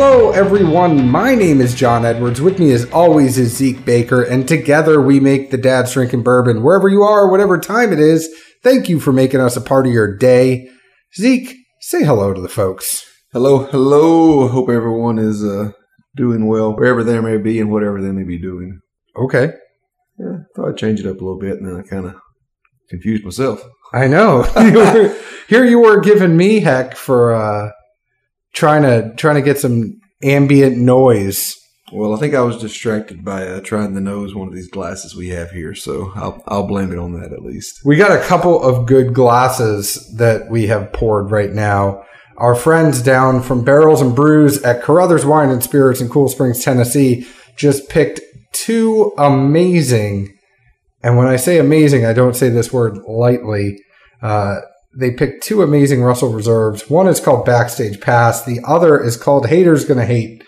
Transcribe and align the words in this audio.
Hello, 0.00 0.30
everyone. 0.30 1.08
My 1.08 1.34
name 1.34 1.60
is 1.60 1.74
John 1.74 2.04
Edwards. 2.04 2.40
With 2.40 2.60
me, 2.60 2.70
as 2.70 2.88
always, 2.92 3.36
is 3.36 3.56
Zeke 3.56 3.84
Baker, 3.84 4.22
and 4.22 4.46
together 4.46 5.00
we 5.00 5.18
make 5.18 5.50
the 5.50 5.58
Dad's 5.58 5.92
Drinking 5.92 6.22
Bourbon. 6.22 6.62
Wherever 6.62 6.88
you 6.88 7.02
are, 7.02 7.28
whatever 7.28 7.58
time 7.58 7.92
it 7.92 7.98
is, 7.98 8.32
thank 8.62 8.88
you 8.88 9.00
for 9.00 9.12
making 9.12 9.40
us 9.40 9.56
a 9.56 9.60
part 9.60 9.88
of 9.88 9.92
your 9.92 10.16
day. 10.16 10.70
Zeke, 11.16 11.52
say 11.80 12.04
hello 12.04 12.32
to 12.32 12.40
the 12.40 12.48
folks. 12.48 13.04
Hello, 13.32 13.64
hello. 13.64 14.46
Hope 14.46 14.68
everyone 14.68 15.18
is 15.18 15.42
uh, 15.42 15.72
doing 16.14 16.46
well 16.46 16.76
wherever 16.76 17.02
they 17.02 17.18
may 17.18 17.36
be 17.36 17.58
and 17.58 17.72
whatever 17.72 18.00
they 18.00 18.12
may 18.12 18.22
be 18.22 18.38
doing. 18.38 18.78
Okay. 19.20 19.50
Yeah, 20.16 20.36
thought 20.54 20.68
I'd 20.68 20.76
change 20.76 21.00
it 21.00 21.06
up 21.06 21.20
a 21.20 21.24
little 21.24 21.40
bit, 21.40 21.56
and 21.56 21.66
then 21.66 21.74
I 21.74 21.82
kind 21.82 22.06
of 22.06 22.14
confused 22.88 23.24
myself. 23.24 23.64
I 23.92 24.06
know. 24.06 24.42
Here 25.48 25.64
you 25.64 25.80
were 25.80 25.98
giving 25.98 26.36
me 26.36 26.60
heck 26.60 26.94
for 26.94 27.34
uh, 27.34 27.72
trying 28.52 28.82
to 28.82 29.14
trying 29.16 29.36
to 29.36 29.42
get 29.42 29.58
some 29.58 30.00
ambient 30.22 30.76
noise. 30.76 31.54
Well, 31.90 32.14
I 32.14 32.18
think 32.18 32.34
I 32.34 32.42
was 32.42 32.58
distracted 32.58 33.24
by 33.24 33.46
uh, 33.46 33.60
trying 33.60 33.94
to 33.94 34.00
nose 34.00 34.34
one 34.34 34.48
of 34.48 34.54
these 34.54 34.68
glasses 34.68 35.16
we 35.16 35.28
have 35.28 35.50
here, 35.52 35.74
so 35.74 36.12
I'll 36.14 36.42
I'll 36.46 36.66
blame 36.66 36.92
it 36.92 36.98
on 36.98 37.18
that 37.20 37.32
at 37.32 37.42
least. 37.42 37.80
We 37.84 37.96
got 37.96 38.18
a 38.18 38.24
couple 38.26 38.62
of 38.62 38.86
good 38.86 39.14
glasses 39.14 40.14
that 40.18 40.50
we 40.50 40.66
have 40.66 40.92
poured 40.92 41.30
right 41.30 41.50
now. 41.50 42.04
Our 42.36 42.54
friends 42.54 43.02
down 43.02 43.42
from 43.42 43.64
Barrels 43.64 44.00
and 44.00 44.14
Brews 44.14 44.62
at 44.62 44.82
Carothers 44.82 45.24
Wine 45.24 45.48
and 45.48 45.62
Spirits 45.62 46.00
in 46.00 46.08
Cool 46.08 46.28
Springs, 46.28 46.62
Tennessee, 46.62 47.26
just 47.56 47.88
picked 47.88 48.20
two 48.52 49.12
amazing, 49.16 50.36
and 51.02 51.16
when 51.16 51.26
I 51.26 51.36
say 51.36 51.58
amazing, 51.58 52.04
I 52.04 52.12
don't 52.12 52.36
say 52.36 52.48
this 52.48 52.72
word 52.72 52.98
lightly. 53.08 53.78
Uh, 54.20 54.60
they 54.98 55.12
picked 55.12 55.44
two 55.44 55.62
amazing 55.62 56.02
Russell 56.02 56.32
Reserves. 56.32 56.90
One 56.90 57.06
is 57.06 57.20
called 57.20 57.46
Backstage 57.46 58.00
Pass. 58.00 58.44
The 58.44 58.60
other 58.66 59.00
is 59.00 59.16
called 59.16 59.46
Haters 59.46 59.84
Gonna 59.84 60.04
Hate. 60.04 60.42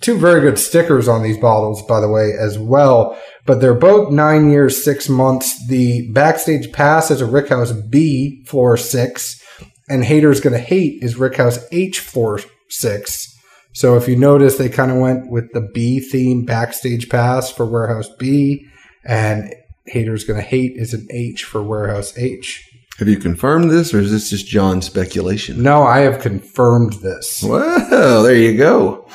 Two 0.00 0.16
very 0.16 0.40
good 0.40 0.60
stickers 0.60 1.08
on 1.08 1.24
these 1.24 1.38
bottles, 1.38 1.82
by 1.82 2.00
the 2.00 2.08
way, 2.08 2.32
as 2.38 2.56
well. 2.56 3.18
But 3.46 3.60
they're 3.60 3.74
both 3.74 4.12
nine 4.12 4.48
years, 4.48 4.84
six 4.84 5.08
months. 5.08 5.66
The 5.66 6.08
Backstage 6.12 6.70
Pass 6.72 7.10
is 7.10 7.20
a 7.20 7.26
Rickhouse 7.26 7.90
B 7.90 8.44
floor 8.46 8.76
six, 8.76 9.42
and 9.88 10.04
Haters 10.04 10.40
Gonna 10.40 10.58
Hate 10.58 11.02
is 11.02 11.16
Rickhouse 11.16 11.64
H 11.72 11.98
floor 11.98 12.40
six. 12.68 13.26
So 13.72 13.96
if 13.96 14.06
you 14.06 14.14
notice, 14.14 14.56
they 14.56 14.68
kind 14.68 14.92
of 14.92 14.98
went 14.98 15.32
with 15.32 15.52
the 15.52 15.68
B 15.74 15.98
theme 15.98 16.44
Backstage 16.44 17.08
Pass 17.08 17.50
for 17.50 17.66
Warehouse 17.66 18.08
B, 18.20 18.68
and 19.04 19.52
Haters 19.86 20.22
Gonna 20.22 20.42
Hate 20.42 20.76
is 20.76 20.94
an 20.94 21.08
H 21.10 21.42
for 21.42 21.60
Warehouse 21.60 22.16
H. 22.16 22.70
Have 22.98 23.08
you 23.08 23.16
confirmed 23.18 23.70
this, 23.70 23.92
or 23.92 23.98
is 24.00 24.12
this 24.12 24.30
just 24.30 24.46
John's 24.46 24.86
speculation? 24.86 25.62
No, 25.62 25.82
I 25.82 26.00
have 26.00 26.20
confirmed 26.20 26.94
this. 26.94 27.42
Well, 27.42 28.22
there 28.22 28.36
you 28.36 28.56
go. 28.56 29.08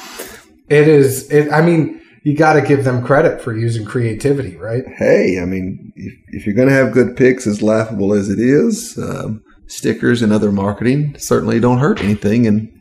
It 0.67 0.87
is. 0.87 1.31
It. 1.31 1.49
I 1.51 1.61
mean, 1.61 2.01
you 2.23 2.35
got 2.35 2.53
to 2.53 2.61
give 2.61 2.83
them 2.83 3.05
credit 3.05 3.41
for 3.41 3.55
using 3.57 3.85
creativity, 3.85 4.57
right? 4.57 4.83
Hey, 4.97 5.39
I 5.41 5.45
mean, 5.45 5.93
if, 5.95 6.13
if 6.27 6.45
you're 6.45 6.55
going 6.55 6.67
to 6.67 6.73
have 6.73 6.91
good 6.91 7.15
picks, 7.15 7.47
as 7.47 7.61
laughable 7.61 8.13
as 8.13 8.29
it 8.29 8.39
is, 8.39 8.97
um, 8.97 9.41
stickers 9.67 10.21
and 10.21 10.33
other 10.33 10.51
marketing 10.51 11.15
certainly 11.17 11.59
don't 11.59 11.77
hurt 11.77 12.01
anything. 12.03 12.47
And 12.47 12.71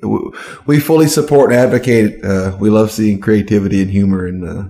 we 0.66 0.80
fully 0.80 1.06
support 1.06 1.52
and 1.52 1.60
advocate. 1.60 2.14
it. 2.14 2.24
Uh, 2.24 2.56
we 2.58 2.70
love 2.70 2.90
seeing 2.90 3.20
creativity 3.20 3.82
and 3.82 3.90
humor 3.90 4.26
and 4.26 4.44
uh, 4.44 4.64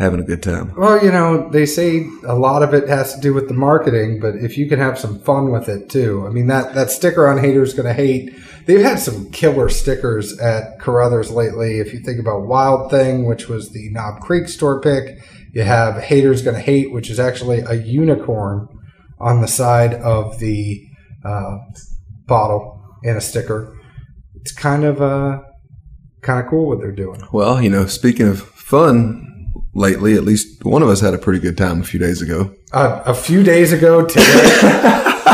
having 0.00 0.18
a 0.18 0.24
good 0.24 0.42
time. 0.42 0.74
Well, 0.76 1.04
you 1.04 1.12
know, 1.12 1.48
they 1.50 1.66
say 1.66 2.08
a 2.26 2.34
lot 2.34 2.62
of 2.62 2.72
it 2.72 2.88
has 2.88 3.14
to 3.14 3.20
do 3.20 3.34
with 3.34 3.48
the 3.48 3.54
marketing, 3.54 4.18
but 4.18 4.34
if 4.36 4.56
you 4.56 4.68
can 4.68 4.78
have 4.78 4.98
some 4.98 5.20
fun 5.20 5.50
with 5.50 5.68
it 5.68 5.90
too, 5.90 6.26
I 6.26 6.30
mean 6.30 6.46
that 6.46 6.74
that 6.74 6.90
sticker 6.90 7.28
on 7.28 7.38
haters 7.38 7.74
gonna 7.74 7.92
hate. 7.92 8.34
They've 8.66 8.80
had 8.80 8.98
some 8.98 9.30
killer 9.30 9.68
stickers 9.68 10.38
at 10.38 10.78
Carothers 10.78 11.30
lately. 11.30 11.78
If 11.78 11.92
you 11.92 12.00
think 12.00 12.18
about 12.18 12.46
Wild 12.46 12.90
Thing, 12.90 13.26
which 13.26 13.48
was 13.48 13.70
the 13.70 13.90
Knob 13.90 14.20
Creek 14.20 14.48
store 14.48 14.80
pick, 14.80 15.18
you 15.52 15.62
have 15.62 16.02
Haters 16.02 16.42
Gonna 16.42 16.60
Hate, 16.60 16.92
which 16.92 17.10
is 17.10 17.18
actually 17.18 17.60
a 17.60 17.74
unicorn 17.74 18.68
on 19.18 19.40
the 19.40 19.48
side 19.48 19.94
of 19.94 20.38
the 20.38 20.80
uh, 21.24 21.58
bottle 22.26 22.82
and 23.04 23.16
a 23.16 23.20
sticker. 23.20 23.76
It's 24.36 24.52
kind 24.52 24.84
of 24.84 25.02
uh, 25.02 25.40
kind 26.22 26.42
of 26.42 26.48
cool 26.48 26.68
what 26.68 26.78
they're 26.78 26.92
doing. 26.92 27.22
Well, 27.32 27.60
you 27.60 27.68
know, 27.68 27.86
speaking 27.86 28.28
of 28.28 28.40
fun 28.42 29.29
lately, 29.74 30.14
at 30.14 30.24
least 30.24 30.64
one 30.64 30.82
of 30.82 30.88
us 30.88 31.00
had 31.00 31.14
a 31.14 31.18
pretty 31.18 31.38
good 31.40 31.56
time 31.58 31.80
a 31.80 31.84
few 31.84 31.98
days 32.00 32.22
ago. 32.22 32.54
Uh, 32.72 33.02
a 33.06 33.14
few 33.14 33.42
days 33.42 33.72
ago 33.72 34.04
today. 34.04 34.22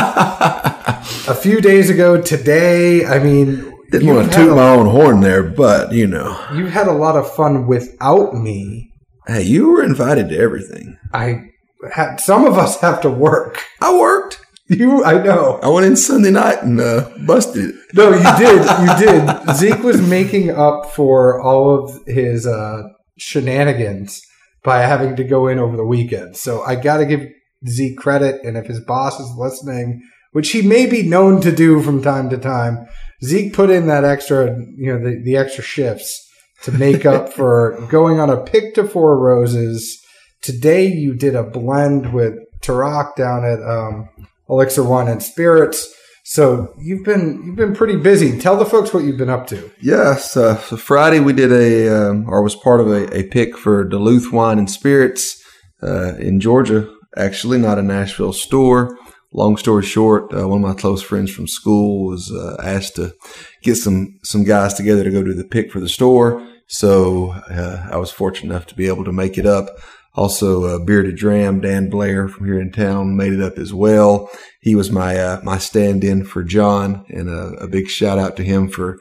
a 1.29 1.35
few 1.35 1.61
days 1.61 1.91
ago 1.91 2.21
today. 2.21 3.05
I 3.05 3.19
mean, 3.19 3.73
Didn't 3.91 4.15
want 4.15 4.31
to 4.33 4.37
toot 4.37 4.57
my 4.57 4.69
own 4.71 4.87
horn 4.87 5.21
there, 5.21 5.43
but 5.43 5.93
you 5.93 6.07
know, 6.07 6.39
You 6.55 6.67
had 6.67 6.87
a 6.89 6.93
lot 6.93 7.17
of 7.17 7.33
fun 7.35 7.67
without 7.67 8.35
me. 8.35 8.91
hey, 9.27 9.43
you 9.43 9.69
were 9.71 9.83
invited 9.83 10.29
to 10.31 10.39
everything. 10.39 10.99
I 11.13 11.51
had 11.93 12.17
some 12.21 12.45
of 12.47 12.57
us 12.59 12.81
have 12.81 13.01
to 13.03 13.11
work. 13.11 13.63
I 13.81 13.97
worked. 13.99 14.41
You, 14.69 15.05
I 15.05 15.23
know. 15.23 15.61
I 15.63 15.69
went 15.69 15.87
in 15.87 15.95
Sunday 15.95 16.33
night 16.33 16.61
and 16.63 16.81
uh, 16.81 17.09
busted 17.25 17.67
it. 17.71 17.75
No, 17.95 18.11
you 18.11 18.37
did. 18.37 18.67
You 18.81 19.07
did. 19.47 19.55
Zeke 19.55 19.83
was 19.85 20.01
making 20.03 20.51
up 20.51 20.91
for 20.93 21.41
all 21.41 21.85
of 21.85 22.05
his 22.07 22.49
uh, 22.49 22.83
shenanigans 23.19 24.23
by 24.63 24.81
having 24.81 25.17
to 25.17 25.25
go 25.25 25.47
in 25.47 25.59
over 25.59 25.77
the 25.77 25.85
weekend. 25.85 26.37
So 26.37 26.63
I 26.63 26.77
got 26.77 26.99
to 26.99 27.07
give 27.07 27.27
Zeke 27.69 27.97
credit. 27.97 28.41
And 28.45 28.57
if 28.57 28.67
his 28.67 28.81
boss 28.81 29.19
is 29.21 29.37
listening, 29.37 30.03
which 30.33 30.51
he 30.51 30.63
may 30.63 30.87
be 30.87 31.03
known 31.03 31.41
to 31.41 31.55
do 31.55 31.83
from 31.83 32.03
time 32.03 32.29
to 32.31 32.39
time, 32.39 32.87
Zeke 33.25 33.53
put 33.53 33.71
in 33.71 33.87
that 33.87 34.05
extra, 34.05 34.57
you 34.77 34.93
know, 34.93 34.99
the, 34.99 35.23
the 35.23 35.37
extra 35.37 35.65
shifts 35.65 36.29
to 36.63 36.73
make 36.73 37.07
up 37.07 37.33
for 37.33 37.81
going 37.89 38.21
on 38.21 38.31
a 38.31 38.43
pick 38.43 38.75
to 38.75 38.87
four 38.87 39.19
roses. 39.19 40.03
Today 40.43 40.87
you 40.87 41.15
did 41.15 41.35
a 41.35 41.43
blend 41.43 42.13
with 42.13 42.35
Tarak 42.61 43.17
down 43.17 43.45
at 43.45 43.63
um, 43.63 44.09
Elixir 44.49 44.85
Wine 44.85 45.09
and 45.09 45.23
Spirits. 45.23 45.93
So 46.29 46.75
you've 46.77 47.05
been 47.05 47.41
you've 47.45 47.55
been 47.55 47.73
pretty 47.73 47.95
busy. 47.95 48.37
Tell 48.37 48.57
the 48.57 48.67
folks 48.67 48.93
what 48.93 49.05
you've 49.05 49.17
been 49.17 49.31
up 49.31 49.47
to. 49.47 49.71
Yes, 49.81 50.37
uh, 50.37 50.57
so 50.57 50.77
Friday 50.77 51.21
we 51.21 51.33
did 51.33 51.53
a, 51.53 51.89
um, 51.89 52.29
or 52.29 52.43
was 52.43 52.57
part 52.57 52.81
of 52.81 52.89
a, 52.89 53.17
a 53.17 53.23
pick 53.29 53.57
for 53.57 53.85
Duluth 53.85 54.33
Wine 54.33 54.59
and 54.59 54.69
Spirits 54.69 55.41
uh, 55.85 56.17
in 56.17 56.41
Georgia. 56.41 56.93
Actually, 57.17 57.59
not 57.59 57.79
a 57.79 57.83
Nashville 57.83 58.33
store. 58.33 58.99
Long 59.33 59.57
story 59.57 59.85
short, 59.85 60.35
uh, 60.35 60.49
one 60.49 60.65
of 60.65 60.69
my 60.69 60.75
close 60.75 61.01
friends 61.01 61.31
from 61.31 61.47
school 61.47 62.09
was 62.09 62.33
uh, 62.33 62.57
asked 62.61 62.97
to 62.97 63.15
get 63.63 63.77
some 63.77 64.19
some 64.25 64.43
guys 64.43 64.75
together 64.75 65.05
to 65.05 65.13
go 65.13 65.23
do 65.23 65.33
the 65.33 65.45
pick 65.45 65.71
for 65.71 65.79
the 65.79 65.89
store. 65.89 66.45
So 66.67 67.31
uh, 67.49 67.87
I 67.89 67.99
was 67.99 68.11
fortunate 68.11 68.51
enough 68.51 68.67
to 68.67 68.75
be 68.75 68.89
able 68.89 69.05
to 69.05 69.13
make 69.13 69.39
it 69.39 69.47
up. 69.47 69.69
Also, 70.17 70.65
uh, 70.65 70.79
Bearded 70.85 71.17
Dram, 71.17 71.61
Dan 71.61 71.91
Blair 71.91 72.27
from 72.27 72.47
here 72.47 72.59
in 72.59 72.73
town 72.73 73.17
made 73.17 73.33
it 73.35 73.43
up 73.43 73.59
as 73.59 73.73
well. 73.75 74.31
He 74.61 74.75
was 74.75 74.91
my 74.91 75.17
uh, 75.19 75.41
my 75.45 75.59
stand-in 75.59 76.25
for 76.25 76.43
John, 76.43 77.05
and 77.11 77.29
a, 77.29 77.65
a 77.65 77.69
big 77.69 77.89
shout 77.89 78.19
out 78.19 78.37
to 78.39 78.43
him 78.43 78.69
for 78.69 78.99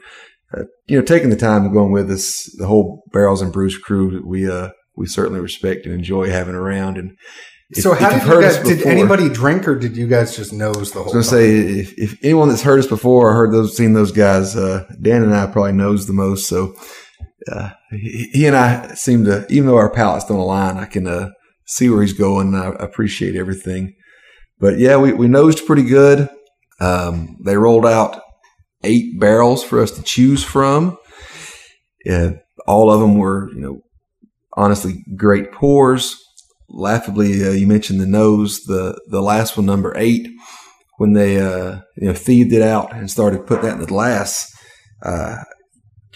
uh, 0.56 0.64
you 0.86 0.98
know 0.98 1.04
taking 1.04 1.30
the 1.30 1.36
time 1.36 1.64
and 1.64 1.72
going 1.72 1.90
with 1.92 2.10
us. 2.10 2.44
The 2.58 2.66
whole 2.66 3.02
Barrels 3.12 3.40
and 3.42 3.52
Brews 3.52 3.78
crew 3.78 4.10
that 4.12 4.26
we 4.26 4.48
uh 4.50 4.70
we 4.94 5.06
certainly 5.06 5.40
respect 5.40 5.86
and 5.86 5.94
enjoy 5.94 6.28
having 6.30 6.54
around. 6.54 6.98
And 6.98 7.16
if- 7.70 7.82
so 7.82 7.94
how 7.94 8.10
did 8.10 8.22
you 8.22 8.40
guys? 8.42 8.56
us 8.58 8.68
Did 8.68 8.82
anybody 8.86 9.28
drink 9.30 9.66
or 9.66 9.74
did 9.78 9.96
you 9.96 10.06
guys 10.06 10.36
just 10.36 10.52
nose 10.52 10.92
the 10.92 11.02
whole? 11.02 11.12
I 11.14 11.16
was 11.16 11.28
gonna 11.30 11.42
time? 11.42 11.48
say 11.48 11.80
if, 11.80 11.94
if 11.98 12.18
anyone 12.22 12.48
that's 12.50 12.62
heard 12.62 12.78
us 12.78 12.86
before 12.86 13.30
or 13.30 13.34
heard 13.34 13.52
those 13.52 13.74
seen 13.76 13.94
those 13.94 14.12
guys, 14.12 14.54
uh, 14.54 14.84
Dan 15.00 15.22
and 15.22 15.34
I 15.34 15.46
probably 15.46 15.72
knows 15.72 16.06
the 16.06 16.12
most. 16.12 16.46
So 16.46 16.74
uh, 17.50 17.70
he, 17.90 18.30
he 18.32 18.46
and 18.46 18.56
I 18.56 18.94
seem 18.94 19.24
to, 19.24 19.46
even 19.48 19.66
though 19.66 19.76
our 19.76 19.90
palates 19.90 20.26
don't 20.26 20.38
align, 20.38 20.76
I 20.76 20.86
can 20.86 21.06
uh, 21.06 21.30
see 21.66 21.88
where 21.88 22.02
he's 22.02 22.12
going. 22.12 22.54
I 22.54 22.70
appreciate 22.78 23.36
everything. 23.36 23.94
But 24.58 24.78
yeah, 24.78 24.96
we, 24.96 25.12
we 25.12 25.28
nosed 25.28 25.66
pretty 25.66 25.84
good. 25.84 26.28
Um, 26.80 27.36
they 27.44 27.56
rolled 27.56 27.86
out 27.86 28.20
eight 28.84 29.18
barrels 29.20 29.64
for 29.64 29.80
us 29.80 29.90
to 29.92 30.02
choose 30.02 30.44
from. 30.44 30.98
All 32.66 32.90
of 32.90 33.00
them 33.00 33.16
were, 33.16 33.50
you 33.54 33.60
know, 33.60 33.80
honestly 34.56 35.04
great 35.16 35.52
pours. 35.52 36.16
Laughably, 36.68 37.46
uh, 37.46 37.50
you 37.52 37.66
mentioned 37.66 38.00
the 38.00 38.06
nose. 38.06 38.60
The 38.64 39.00
the 39.08 39.22
last 39.22 39.56
one, 39.56 39.66
number 39.66 39.94
eight, 39.96 40.28
when 40.98 41.12
they 41.12 41.38
uh, 41.40 41.80
you 41.96 42.08
know 42.08 42.14
thieved 42.14 42.52
it 42.52 42.62
out 42.62 42.92
and 42.92 43.10
started 43.10 43.46
putting 43.46 43.66
that 43.66 43.74
in 43.74 43.80
the 43.80 43.86
glass, 43.86 44.50
uh, 45.02 45.36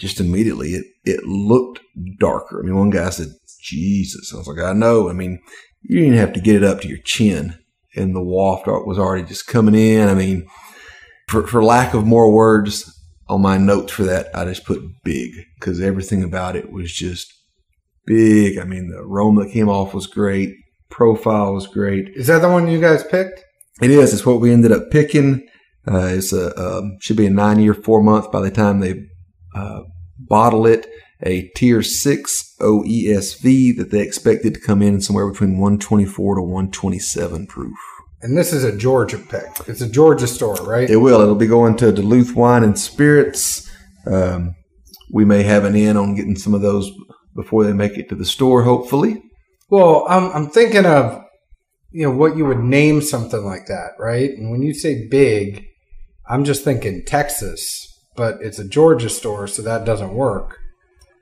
just 0.01 0.19
immediately 0.19 0.69
it 0.69 0.85
it 1.05 1.23
looked 1.23 1.79
darker. 2.19 2.59
I 2.59 2.65
mean, 2.65 2.75
one 2.75 2.89
guy 2.89 3.09
said, 3.11 3.27
"Jesus," 3.61 4.33
I 4.33 4.37
was 4.37 4.47
like, 4.47 4.59
"I 4.59 4.73
know." 4.73 5.09
I 5.09 5.13
mean, 5.13 5.39
you 5.83 5.99
didn't 5.99 6.17
have 6.17 6.33
to 6.33 6.41
get 6.41 6.55
it 6.55 6.63
up 6.63 6.81
to 6.81 6.87
your 6.87 6.97
chin, 7.05 7.55
and 7.95 8.15
the 8.15 8.23
waft 8.23 8.65
was 8.67 8.97
already 8.97 9.27
just 9.27 9.47
coming 9.47 9.75
in. 9.75 10.09
I 10.09 10.15
mean, 10.15 10.47
for 11.27 11.45
for 11.45 11.63
lack 11.63 11.93
of 11.93 12.05
more 12.05 12.33
words 12.33 12.91
on 13.29 13.41
my 13.41 13.57
notes 13.57 13.93
for 13.93 14.03
that, 14.03 14.35
I 14.35 14.43
just 14.45 14.65
put 14.65 14.81
big 15.03 15.31
because 15.59 15.79
everything 15.79 16.23
about 16.23 16.55
it 16.55 16.71
was 16.71 16.91
just 16.91 17.31
big. 18.05 18.57
I 18.57 18.63
mean, 18.63 18.89
the 18.89 18.97
aroma 18.97 19.43
that 19.43 19.53
came 19.53 19.69
off 19.69 19.93
was 19.93 20.07
great. 20.07 20.55
Profile 20.89 21.53
was 21.53 21.67
great. 21.67 22.09
Is 22.15 22.27
that 22.27 22.39
the 22.39 22.49
one 22.49 22.67
you 22.67 22.81
guys 22.81 23.03
picked? 23.03 23.43
It 23.81 23.91
is. 23.91 24.13
It's 24.13 24.25
what 24.25 24.41
we 24.41 24.51
ended 24.51 24.71
up 24.71 24.89
picking. 24.89 25.47
Uh, 25.87 26.09
it's 26.11 26.33
a 26.33 26.55
um, 26.59 26.97
should 26.99 27.17
be 27.17 27.27
a 27.27 27.29
nine 27.29 27.59
year, 27.59 27.73
four 27.73 28.03
month 28.03 28.31
by 28.31 28.41
the 28.41 28.51
time 28.51 28.79
they 28.79 28.95
uh, 29.55 29.81
bottle 30.31 30.65
it 30.65 30.87
a 31.23 31.49
tier 31.55 31.83
6 31.83 32.55
OESV 32.59 33.77
that 33.77 33.91
they 33.91 33.99
expected 33.99 34.53
to 34.53 34.59
come 34.59 34.81
in 34.81 35.01
somewhere 35.01 35.29
between 35.29 35.57
124 35.59 36.35
to 36.35 36.41
127 36.41 37.47
proof. 37.47 37.77
And 38.21 38.37
this 38.37 38.53
is 38.53 38.63
a 38.63 38.75
Georgia 38.75 39.17
pick. 39.17 39.49
It's 39.67 39.81
a 39.81 39.89
Georgia 39.89 40.27
store, 40.27 40.55
right? 40.55 40.89
It 40.89 40.97
will. 40.97 41.21
It'll 41.21 41.35
be 41.35 41.47
going 41.47 41.75
to 41.77 41.91
Duluth 41.91 42.35
Wine 42.35 42.63
and 42.63 42.77
Spirits. 42.77 43.69
Um, 44.05 44.55
we 45.11 45.25
may 45.25 45.43
have 45.43 45.65
an 45.65 45.75
in 45.75 45.97
on 45.97 46.15
getting 46.15 46.37
some 46.37 46.53
of 46.53 46.61
those 46.61 46.91
before 47.35 47.63
they 47.63 47.73
make 47.73 47.97
it 47.97 48.09
to 48.09 48.15
the 48.15 48.25
store, 48.25 48.63
hopefully. 48.63 49.21
Well, 49.69 50.05
I'm, 50.07 50.31
I'm 50.31 50.49
thinking 50.49 50.85
of, 50.85 51.23
you 51.91 52.03
know, 52.03 52.15
what 52.15 52.37
you 52.37 52.45
would 52.45 52.59
name 52.59 53.01
something 53.01 53.43
like 53.43 53.67
that, 53.67 53.91
right? 53.99 54.29
And 54.29 54.51
when 54.51 54.61
you 54.61 54.73
say 54.73 55.07
big, 55.07 55.65
I'm 56.29 56.45
just 56.45 56.63
thinking 56.63 57.03
Texas, 57.05 57.90
but 58.15 58.41
it's 58.41 58.59
a 58.59 58.67
Georgia 58.67 59.09
store, 59.09 59.47
so 59.47 59.61
that 59.61 59.85
doesn't 59.85 60.13
work. 60.13 60.59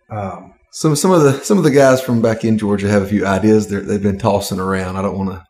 Um, 0.09 0.53
some 0.71 0.95
some 0.95 1.11
of 1.11 1.23
the 1.23 1.33
some 1.43 1.57
of 1.57 1.63
the 1.63 1.71
guys 1.71 2.01
from 2.01 2.21
back 2.21 2.45
in 2.45 2.57
Georgia 2.57 2.89
have 2.89 3.03
a 3.03 3.07
few 3.07 3.25
ideas 3.25 3.67
they 3.67 3.79
they've 3.79 4.01
been 4.01 4.19
tossing 4.19 4.59
around. 4.59 4.97
I 4.97 5.01
don't 5.01 5.17
want 5.17 5.31
to 5.31 5.43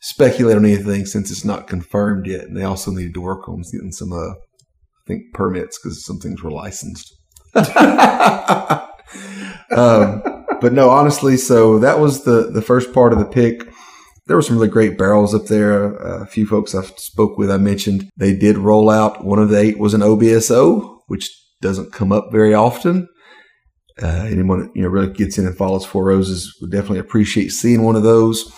speculate 0.00 0.56
on 0.56 0.64
anything 0.64 1.06
since 1.06 1.30
it's 1.30 1.44
not 1.44 1.66
confirmed 1.66 2.26
yet, 2.26 2.44
and 2.44 2.56
they 2.56 2.64
also 2.64 2.90
need 2.90 3.14
to 3.14 3.20
work 3.20 3.48
on 3.48 3.62
getting 3.72 3.92
some 3.92 4.12
uh, 4.12 4.30
I 4.30 5.06
think 5.06 5.32
permits 5.34 5.78
because 5.78 6.04
some 6.04 6.18
things 6.18 6.42
were 6.42 6.50
licensed. 6.50 7.14
um, 7.54 7.64
but 10.60 10.72
no, 10.72 10.90
honestly, 10.90 11.36
so 11.36 11.78
that 11.78 11.98
was 11.98 12.24
the 12.24 12.50
the 12.50 12.62
first 12.62 12.92
part 12.92 13.12
of 13.12 13.18
the 13.18 13.24
pick. 13.24 13.67
There 14.28 14.36
were 14.36 14.42
some 14.42 14.56
really 14.56 14.68
great 14.68 14.98
barrels 14.98 15.34
up 15.34 15.46
there. 15.46 15.94
A 15.96 16.26
few 16.26 16.46
folks 16.46 16.74
I 16.74 16.82
spoke 16.82 17.38
with, 17.38 17.50
I 17.50 17.56
mentioned 17.56 18.10
they 18.16 18.36
did 18.36 18.58
roll 18.58 18.90
out. 18.90 19.24
One 19.24 19.38
of 19.38 19.48
the 19.48 19.58
eight 19.58 19.78
was 19.78 19.94
an 19.94 20.02
OBSO, 20.02 21.00
which 21.06 21.30
doesn't 21.62 21.92
come 21.92 22.12
up 22.12 22.28
very 22.30 22.52
often. 22.52 23.08
Uh, 24.00 24.26
anyone 24.28 24.60
that 24.60 24.70
you 24.76 24.82
know 24.82 24.88
really 24.88 25.12
gets 25.12 25.38
in 25.38 25.46
and 25.46 25.56
follows 25.56 25.84
Four 25.84 26.04
Roses 26.04 26.54
would 26.60 26.70
definitely 26.70 27.00
appreciate 27.00 27.48
seeing 27.48 27.82
one 27.82 27.96
of 27.96 28.02
those. 28.02 28.52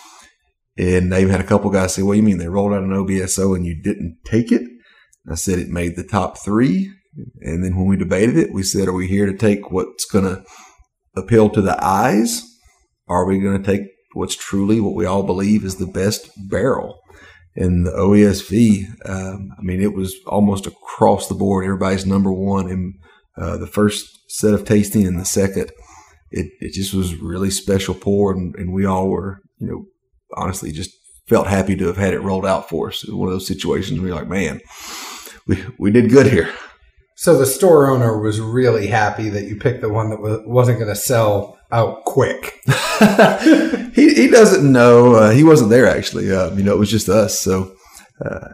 And 0.77 1.15
I 1.15 1.21
even 1.21 1.31
had 1.31 1.41
a 1.41 1.47
couple 1.47 1.71
guys 1.71 1.95
say, 1.95 2.03
"Well, 2.03 2.15
you 2.15 2.23
mean 2.23 2.37
they 2.37 2.47
rolled 2.47 2.73
out 2.73 2.83
an 2.83 2.91
OBSO 2.91 3.55
and 3.55 3.65
you 3.65 3.81
didn't 3.81 4.17
take 4.25 4.51
it?" 4.51 4.61
I 5.29 5.35
said 5.35 5.57
it 5.57 5.69
made 5.69 5.95
the 5.95 6.03
top 6.03 6.37
three. 6.37 6.91
And 7.41 7.63
then 7.63 7.75
when 7.75 7.87
we 7.87 7.97
debated 7.97 8.37
it, 8.37 8.53
we 8.53 8.63
said, 8.63 8.87
"Are 8.87 8.93
we 8.93 9.07
here 9.07 9.25
to 9.25 9.35
take 9.35 9.71
what's 9.71 10.05
going 10.05 10.25
to 10.25 10.43
appeal 11.15 11.49
to 11.49 11.61
the 11.61 11.83
eyes? 11.83 12.43
Are 13.07 13.25
we 13.25 13.39
going 13.39 13.61
to 13.61 13.71
take 13.71 13.87
what's 14.13 14.35
truly 14.35 14.79
what 14.79 14.95
we 14.95 15.05
all 15.05 15.23
believe 15.23 15.63
is 15.63 15.75
the 15.75 15.87
best 15.87 16.29
barrel?" 16.49 16.99
And 17.55 17.85
the 17.85 17.91
OESV, 17.91 19.09
um, 19.09 19.51
I 19.57 19.61
mean, 19.61 19.81
it 19.81 19.93
was 19.93 20.15
almost 20.25 20.67
across 20.67 21.27
the 21.27 21.35
board. 21.35 21.65
Everybody's 21.65 22.05
number 22.05 22.31
one 22.31 22.69
in 22.69 22.93
uh, 23.37 23.57
the 23.57 23.67
first 23.67 24.19
set 24.29 24.53
of 24.53 24.63
tasting 24.63 25.05
and 25.05 25.19
the 25.19 25.25
second. 25.25 25.71
It, 26.29 26.51
it 26.61 26.73
just 26.73 26.93
was 26.93 27.15
really 27.15 27.51
special 27.51 27.93
pour, 27.93 28.31
and, 28.31 28.55
and 28.55 28.73
we 28.73 28.85
all 28.85 29.09
were, 29.09 29.41
you 29.59 29.67
know, 29.67 29.85
honestly 30.37 30.71
just 30.71 30.91
felt 31.27 31.47
happy 31.47 31.75
to 31.75 31.87
have 31.87 31.97
had 31.97 32.13
it 32.13 32.21
rolled 32.21 32.45
out 32.45 32.69
for 32.69 32.89
us. 32.89 33.03
It 33.03 33.09
was 33.09 33.15
one 33.15 33.27
of 33.27 33.33
those 33.33 33.47
situations 33.47 33.99
where 33.99 34.09
you're 34.09 34.17
like, 34.17 34.27
man, 34.27 34.61
we, 35.47 35.63
we 35.77 35.91
did 35.91 36.09
good 36.09 36.27
here. 36.27 36.53
So 37.15 37.37
the 37.37 37.45
store 37.45 37.89
owner 37.89 38.19
was 38.19 38.39
really 38.39 38.87
happy 38.87 39.29
that 39.29 39.43
you 39.43 39.55
picked 39.55 39.81
the 39.81 39.89
one 39.89 40.09
that 40.09 40.43
wasn't 40.47 40.79
going 40.79 40.89
to 40.89 40.95
sell 40.95 41.59
out 41.71 42.03
quick. 42.05 42.59
he, 43.93 44.13
he 44.13 44.27
doesn't 44.27 44.69
know. 44.69 45.15
Uh, 45.15 45.31
he 45.31 45.43
wasn't 45.43 45.69
there 45.69 45.87
actually. 45.87 46.31
Uh, 46.31 46.51
you 46.51 46.63
know, 46.63 46.73
it 46.73 46.79
was 46.79 46.91
just 46.91 47.09
us. 47.09 47.39
So 47.39 47.75
uh, 48.23 48.49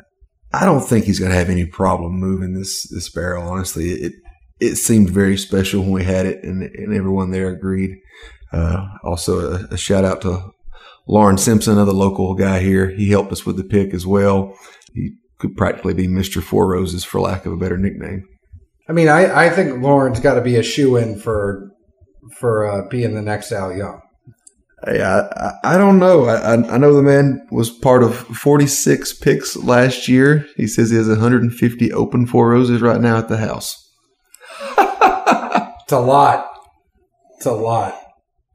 I 0.54 0.66
don't 0.66 0.82
think 0.82 1.06
he's 1.06 1.20
going 1.20 1.32
to 1.32 1.38
have 1.38 1.50
any 1.50 1.66
problem 1.66 2.14
moving 2.14 2.54
this 2.54 2.88
this 2.90 3.10
barrel. 3.10 3.50
Honestly, 3.50 3.90
it 3.90 4.14
it 4.60 4.76
seemed 4.76 5.10
very 5.10 5.38
special 5.38 5.82
when 5.82 5.92
we 5.92 6.04
had 6.04 6.26
it, 6.26 6.44
and, 6.44 6.64
and 6.64 6.94
everyone 6.94 7.32
there 7.32 7.50
agreed. 7.50 7.98
Uh, 8.52 8.88
also, 9.04 9.52
a, 9.52 9.68
a, 9.72 9.78
shout 9.78 10.06
out 10.06 10.22
to 10.22 10.52
Lauren 11.08 11.38
Simpson, 11.38 11.74
another 11.74 11.92
local 11.92 12.34
guy 12.34 12.60
here. 12.60 12.90
He 12.90 13.10
helped 13.10 13.32
us 13.32 13.46
with 13.46 13.58
the 13.58 13.64
pick 13.64 13.94
as 13.94 14.08
well. 14.08 14.58
He 14.94 15.16
could 15.38 15.56
practically 15.56 15.94
be 15.94 16.08
Mister 16.08 16.42
Four 16.42 16.72
Roses, 16.72 17.04
for 17.04 17.20
lack 17.20 17.46
of 17.46 17.54
a 17.54 17.58
better 17.58 17.78
nickname. 17.78 18.24
I 18.90 18.94
mean, 18.94 19.10
I, 19.10 19.48
I 19.48 19.50
think 19.50 19.82
Lauren's 19.82 20.22
got 20.22 20.36
to 20.36 20.42
be 20.42 20.56
a 20.56 20.64
shoe 20.64 20.96
in 20.96 21.20
for 21.20 21.72
for 22.32 22.66
uh, 22.66 22.88
being 22.90 23.16
the 23.16 23.22
next 23.22 23.52
Al 23.52 23.76
Young. 23.76 24.02
Hey, 24.86 25.02
I, 25.02 25.54
I 25.64 25.78
don't 25.78 25.98
know. 25.98 26.26
I, 26.26 26.54
I 26.54 26.78
know 26.78 26.94
the 26.94 27.02
man 27.02 27.48
was 27.52 27.72
part 27.72 28.04
of 28.04 28.16
46 28.16 29.18
picks 29.20 29.58
last 29.58 30.08
year. 30.08 30.46
He 30.56 30.68
says 30.68 30.92
he 30.92 30.98
has 30.98 31.08
150 31.08 31.94
open 31.94 32.28
four 32.28 32.50
roses 32.50 32.82
right 32.82 33.02
now 33.02 33.18
at 33.18 33.28
the 33.28 33.38
house. 33.38 33.76
it's 34.78 35.92
a 35.92 36.00
lot. 36.00 36.48
It's 37.38 37.48
a 37.48 37.54
lot. 37.54 37.96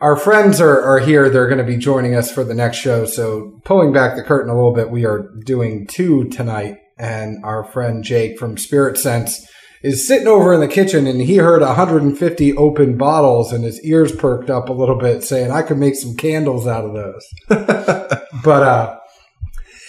Our 0.00 0.16
friends 0.16 0.60
are, 0.60 0.80
are 0.82 1.00
here. 1.00 1.28
They're 1.28 1.48
going 1.48 1.58
to 1.58 1.64
be 1.64 1.76
joining 1.76 2.14
us 2.14 2.30
for 2.30 2.44
the 2.44 2.54
next 2.54 2.78
show. 2.78 3.04
So, 3.04 3.60
pulling 3.64 3.92
back 3.92 4.16
the 4.16 4.22
curtain 4.22 4.50
a 4.50 4.54
little 4.54 4.74
bit, 4.74 4.90
we 4.90 5.04
are 5.04 5.28
doing 5.44 5.86
two 5.86 6.28
tonight. 6.28 6.78
And 6.98 7.44
our 7.44 7.64
friend 7.64 8.04
Jake 8.04 8.38
from 8.38 8.58
Spirit 8.58 8.96
Sense 8.96 9.44
is 9.82 10.06
sitting 10.06 10.28
over 10.28 10.52
in 10.52 10.60
the 10.60 10.68
kitchen 10.68 11.06
and 11.06 11.20
he 11.20 11.36
heard 11.36 11.60
150 11.60 12.56
open 12.56 12.96
bottles 12.96 13.52
and 13.52 13.64
his 13.64 13.80
ears 13.82 14.14
perked 14.14 14.48
up 14.48 14.68
a 14.68 14.72
little 14.72 14.96
bit 14.96 15.24
saying 15.24 15.50
I 15.50 15.62
could 15.62 15.78
make 15.78 15.96
some 15.96 16.16
candles 16.16 16.66
out 16.66 16.84
of 16.84 16.94
those. 16.94 17.26
but 18.44 18.62
uh 18.62 18.98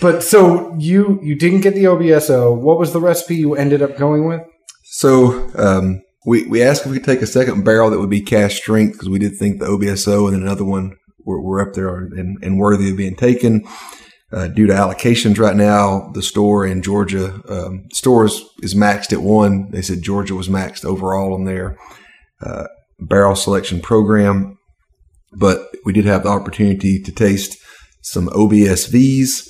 but 0.02 0.24
so 0.24 0.76
you 0.78 1.20
you 1.22 1.36
didn't 1.36 1.62
get 1.62 1.76
the 1.76 1.86
OBSO. 1.86 2.58
What 2.58 2.80
was 2.80 2.92
the 2.92 3.02
recipe 3.02 3.36
you 3.36 3.56
ended 3.56 3.82
up 3.82 3.98
going 3.98 4.28
with? 4.28 4.42
So 4.84 5.50
um 5.56 6.02
we, 6.26 6.48
we 6.48 6.64
asked 6.64 6.86
if 6.86 6.92
we 6.92 6.98
could 6.98 7.06
take 7.06 7.22
a 7.22 7.28
second 7.28 7.64
barrel 7.64 7.90
that 7.90 8.00
would 8.00 8.10
be 8.10 8.22
cask 8.22 8.58
strength 8.58 8.94
because 8.94 9.10
we 9.10 9.20
did 9.20 9.38
think 9.38 9.60
the 9.60 9.68
OBSO 9.68 10.28
and 10.28 10.36
then 10.36 10.44
another 10.44 10.66
one 10.66 10.96
were, 11.26 11.42
were 11.42 11.62
up 11.62 11.74
there 11.74 11.96
and, 11.98 12.42
and 12.42 12.58
worthy 12.58 12.92
of 12.92 12.98
being 12.98 13.16
taken. 13.16 13.68
Uh, 14.34 14.48
due 14.48 14.66
to 14.66 14.74
allocations 14.74 15.38
right 15.38 15.56
now, 15.56 16.10
the 16.16 16.24
store 16.24 16.66
in 16.66 16.82
Georgia 16.82 17.40
um, 17.50 17.86
stores 17.92 18.44
is 18.64 18.74
maxed 18.74 19.14
at 19.14 19.22
one. 19.22 19.70
They 19.70 19.84
said 19.84 20.02
Georgia 20.02 20.34
was 20.34 20.50
maxed 20.50 20.84
overall 20.84 21.36
on 21.36 21.44
their 21.46 21.78
uh, 22.42 22.66
barrel 23.00 23.36
selection 23.36 23.80
program, 23.80 24.58
but 25.38 25.68
we 25.86 25.94
did 25.94 26.06
have 26.06 26.24
the 26.24 26.30
opportunity 26.30 27.00
to 27.00 27.12
taste 27.12 27.58
some 28.02 28.28
OBSVs 28.30 29.50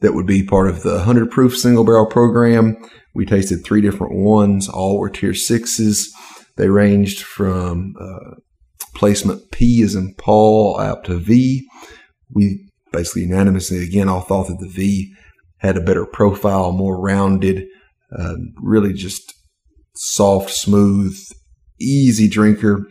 that 0.00 0.14
would 0.14 0.26
be 0.26 0.44
part 0.44 0.68
of 0.68 0.82
the 0.82 0.94
100 0.94 1.30
proof 1.30 1.56
single 1.56 1.84
barrel 1.84 2.06
program. 2.06 2.76
We 3.14 3.26
tasted 3.26 3.64
three 3.64 3.80
different 3.80 4.14
ones. 4.14 4.68
All 4.68 4.98
were 4.98 5.10
tier 5.10 5.34
sixes. 5.34 6.14
They 6.56 6.68
ranged 6.68 7.22
from 7.22 7.94
uh, 8.00 8.36
placement 8.94 9.50
P 9.50 9.82
as 9.82 9.96
in 9.96 10.14
Paul 10.16 10.78
out 10.78 11.04
to 11.04 11.16
V. 11.16 11.66
We 12.32 12.69
basically 12.92 13.22
unanimously 13.22 13.82
again 13.82 14.08
all 14.08 14.20
thought 14.20 14.48
that 14.48 14.58
the 14.58 14.68
V 14.68 15.14
had 15.58 15.76
a 15.76 15.82
better 15.82 16.06
profile, 16.06 16.72
more 16.72 17.00
rounded, 17.00 17.66
uh, 18.18 18.34
really 18.56 18.92
just 18.92 19.34
soft, 19.94 20.50
smooth, 20.50 21.16
easy 21.80 22.28
drinker, 22.28 22.86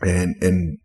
and 0.00 0.36
and 0.42 0.78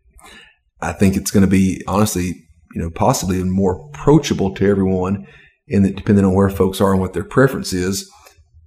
I 0.80 0.92
think 0.92 1.16
it's 1.16 1.30
going 1.30 1.44
to 1.44 1.50
be 1.50 1.82
honestly, 1.86 2.34
you 2.74 2.82
know, 2.82 2.90
possibly 2.90 3.42
more 3.42 3.88
approachable 3.88 4.54
to 4.54 4.68
everyone. 4.68 5.26
In 5.70 5.82
that, 5.82 5.96
depending 5.96 6.24
on 6.24 6.32
where 6.32 6.48
folks 6.48 6.80
are 6.80 6.92
and 6.92 7.00
what 7.00 7.12
their 7.12 7.24
preference 7.24 7.74
is, 7.74 8.10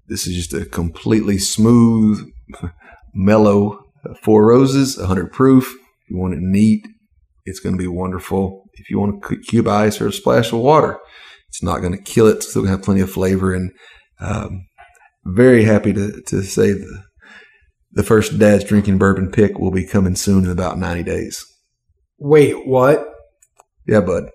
this 0.08 0.28
is 0.28 0.36
just 0.36 0.54
a 0.54 0.66
completely 0.66 1.40
smooth, 1.40 2.32
mellow 3.16 3.86
uh, 4.08 4.14
Four 4.22 4.46
Roses, 4.46 4.98
100 4.98 5.32
proof. 5.32 5.74
You 6.10 6.18
want 6.18 6.36
it 6.36 6.42
neat, 6.42 6.86
it's 7.46 7.60
going 7.60 7.76
to 7.76 7.82
be 7.82 7.88
wonderful. 7.88 8.61
If 8.82 8.90
you 8.90 9.00
want 9.00 9.22
to 9.24 9.38
cube 9.38 9.68
ice 9.68 10.02
or 10.02 10.08
a 10.08 10.14
splash 10.14 10.52
of 10.52 10.60
water, 10.60 11.00
it's 11.48 11.62
not 11.62 11.82
going 11.82 11.94
to 11.94 12.02
kill 12.02 12.28
it. 12.28 12.38
It's 12.38 12.50
still 12.50 12.64
going 12.64 12.72
to 12.72 12.78
have 12.78 12.86
plenty 12.86 13.02
of 13.02 13.12
flavor. 13.12 13.54
And 13.54 13.72
um, 14.20 14.66
very 15.24 15.64
happy 15.64 15.94
to, 15.94 16.22
to 16.28 16.42
say 16.42 16.72
the, 16.72 17.04
the 17.92 18.04
first 18.04 18.40
Dad's 18.40 18.64
Drinking 18.64 18.98
Bourbon 18.98 19.30
pick 19.32 19.60
will 19.60 19.72
be 19.72 19.86
coming 19.86 20.16
soon 20.16 20.46
in 20.46 20.52
about 20.52 20.80
90 20.80 21.04
days. 21.04 21.46
Wait, 22.18 22.68
what? 22.68 23.08
Yeah, 23.88 24.02
bud. 24.02 24.30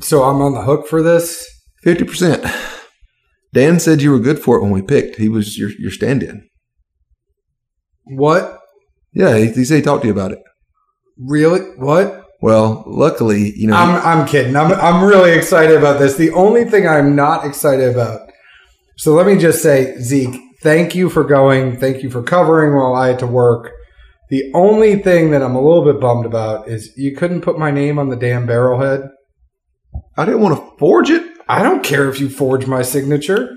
So 0.00 0.22
I'm 0.22 0.40
on 0.40 0.54
the 0.54 0.62
hook 0.62 0.86
for 0.86 1.02
this? 1.02 1.44
50%. 1.84 2.84
Dan 3.52 3.80
said 3.80 4.02
you 4.02 4.12
were 4.12 4.20
good 4.20 4.38
for 4.38 4.56
it 4.56 4.62
when 4.62 4.70
we 4.70 4.82
picked. 4.82 5.16
He 5.16 5.28
was 5.28 5.58
your, 5.58 5.70
your 5.78 5.90
stand 5.90 6.22
in. 6.22 6.46
What? 8.04 8.60
Yeah, 9.12 9.36
he, 9.36 9.50
he 9.50 9.64
said 9.64 9.76
he 9.76 9.82
talked 9.82 10.02
to 10.02 10.08
you 10.08 10.12
about 10.12 10.32
it. 10.32 10.40
Really? 11.16 11.60
What? 11.76 12.27
Well, 12.40 12.84
luckily, 12.86 13.52
you 13.56 13.66
know. 13.66 13.76
I'm, 13.76 14.20
I'm 14.20 14.26
kidding. 14.26 14.54
I'm, 14.54 14.72
I'm 14.72 15.02
really 15.04 15.32
excited 15.32 15.76
about 15.76 15.98
this. 15.98 16.16
The 16.16 16.30
only 16.30 16.64
thing 16.64 16.86
I'm 16.86 17.16
not 17.16 17.44
excited 17.44 17.92
about. 17.92 18.30
So 18.96 19.12
let 19.12 19.26
me 19.26 19.36
just 19.38 19.62
say, 19.62 19.98
Zeke, 19.98 20.40
thank 20.62 20.94
you 20.94 21.08
for 21.10 21.24
going. 21.24 21.78
Thank 21.78 22.02
you 22.02 22.10
for 22.10 22.22
covering 22.22 22.74
while 22.74 22.94
I 22.94 23.08
had 23.08 23.18
to 23.20 23.26
work. 23.26 23.72
The 24.30 24.52
only 24.54 25.02
thing 25.02 25.30
that 25.30 25.42
I'm 25.42 25.56
a 25.56 25.60
little 25.60 25.84
bit 25.84 26.00
bummed 26.00 26.26
about 26.26 26.68
is 26.68 26.92
you 26.96 27.16
couldn't 27.16 27.40
put 27.40 27.58
my 27.58 27.70
name 27.70 27.98
on 27.98 28.08
the 28.08 28.16
damn 28.16 28.46
barrelhead. 28.46 29.08
I 30.16 30.24
didn't 30.24 30.42
want 30.42 30.58
to 30.58 30.78
forge 30.78 31.10
it. 31.10 31.24
I 31.48 31.62
don't 31.62 31.82
care 31.82 32.08
if 32.10 32.20
you 32.20 32.28
forge 32.28 32.66
my 32.66 32.82
signature. 32.82 33.56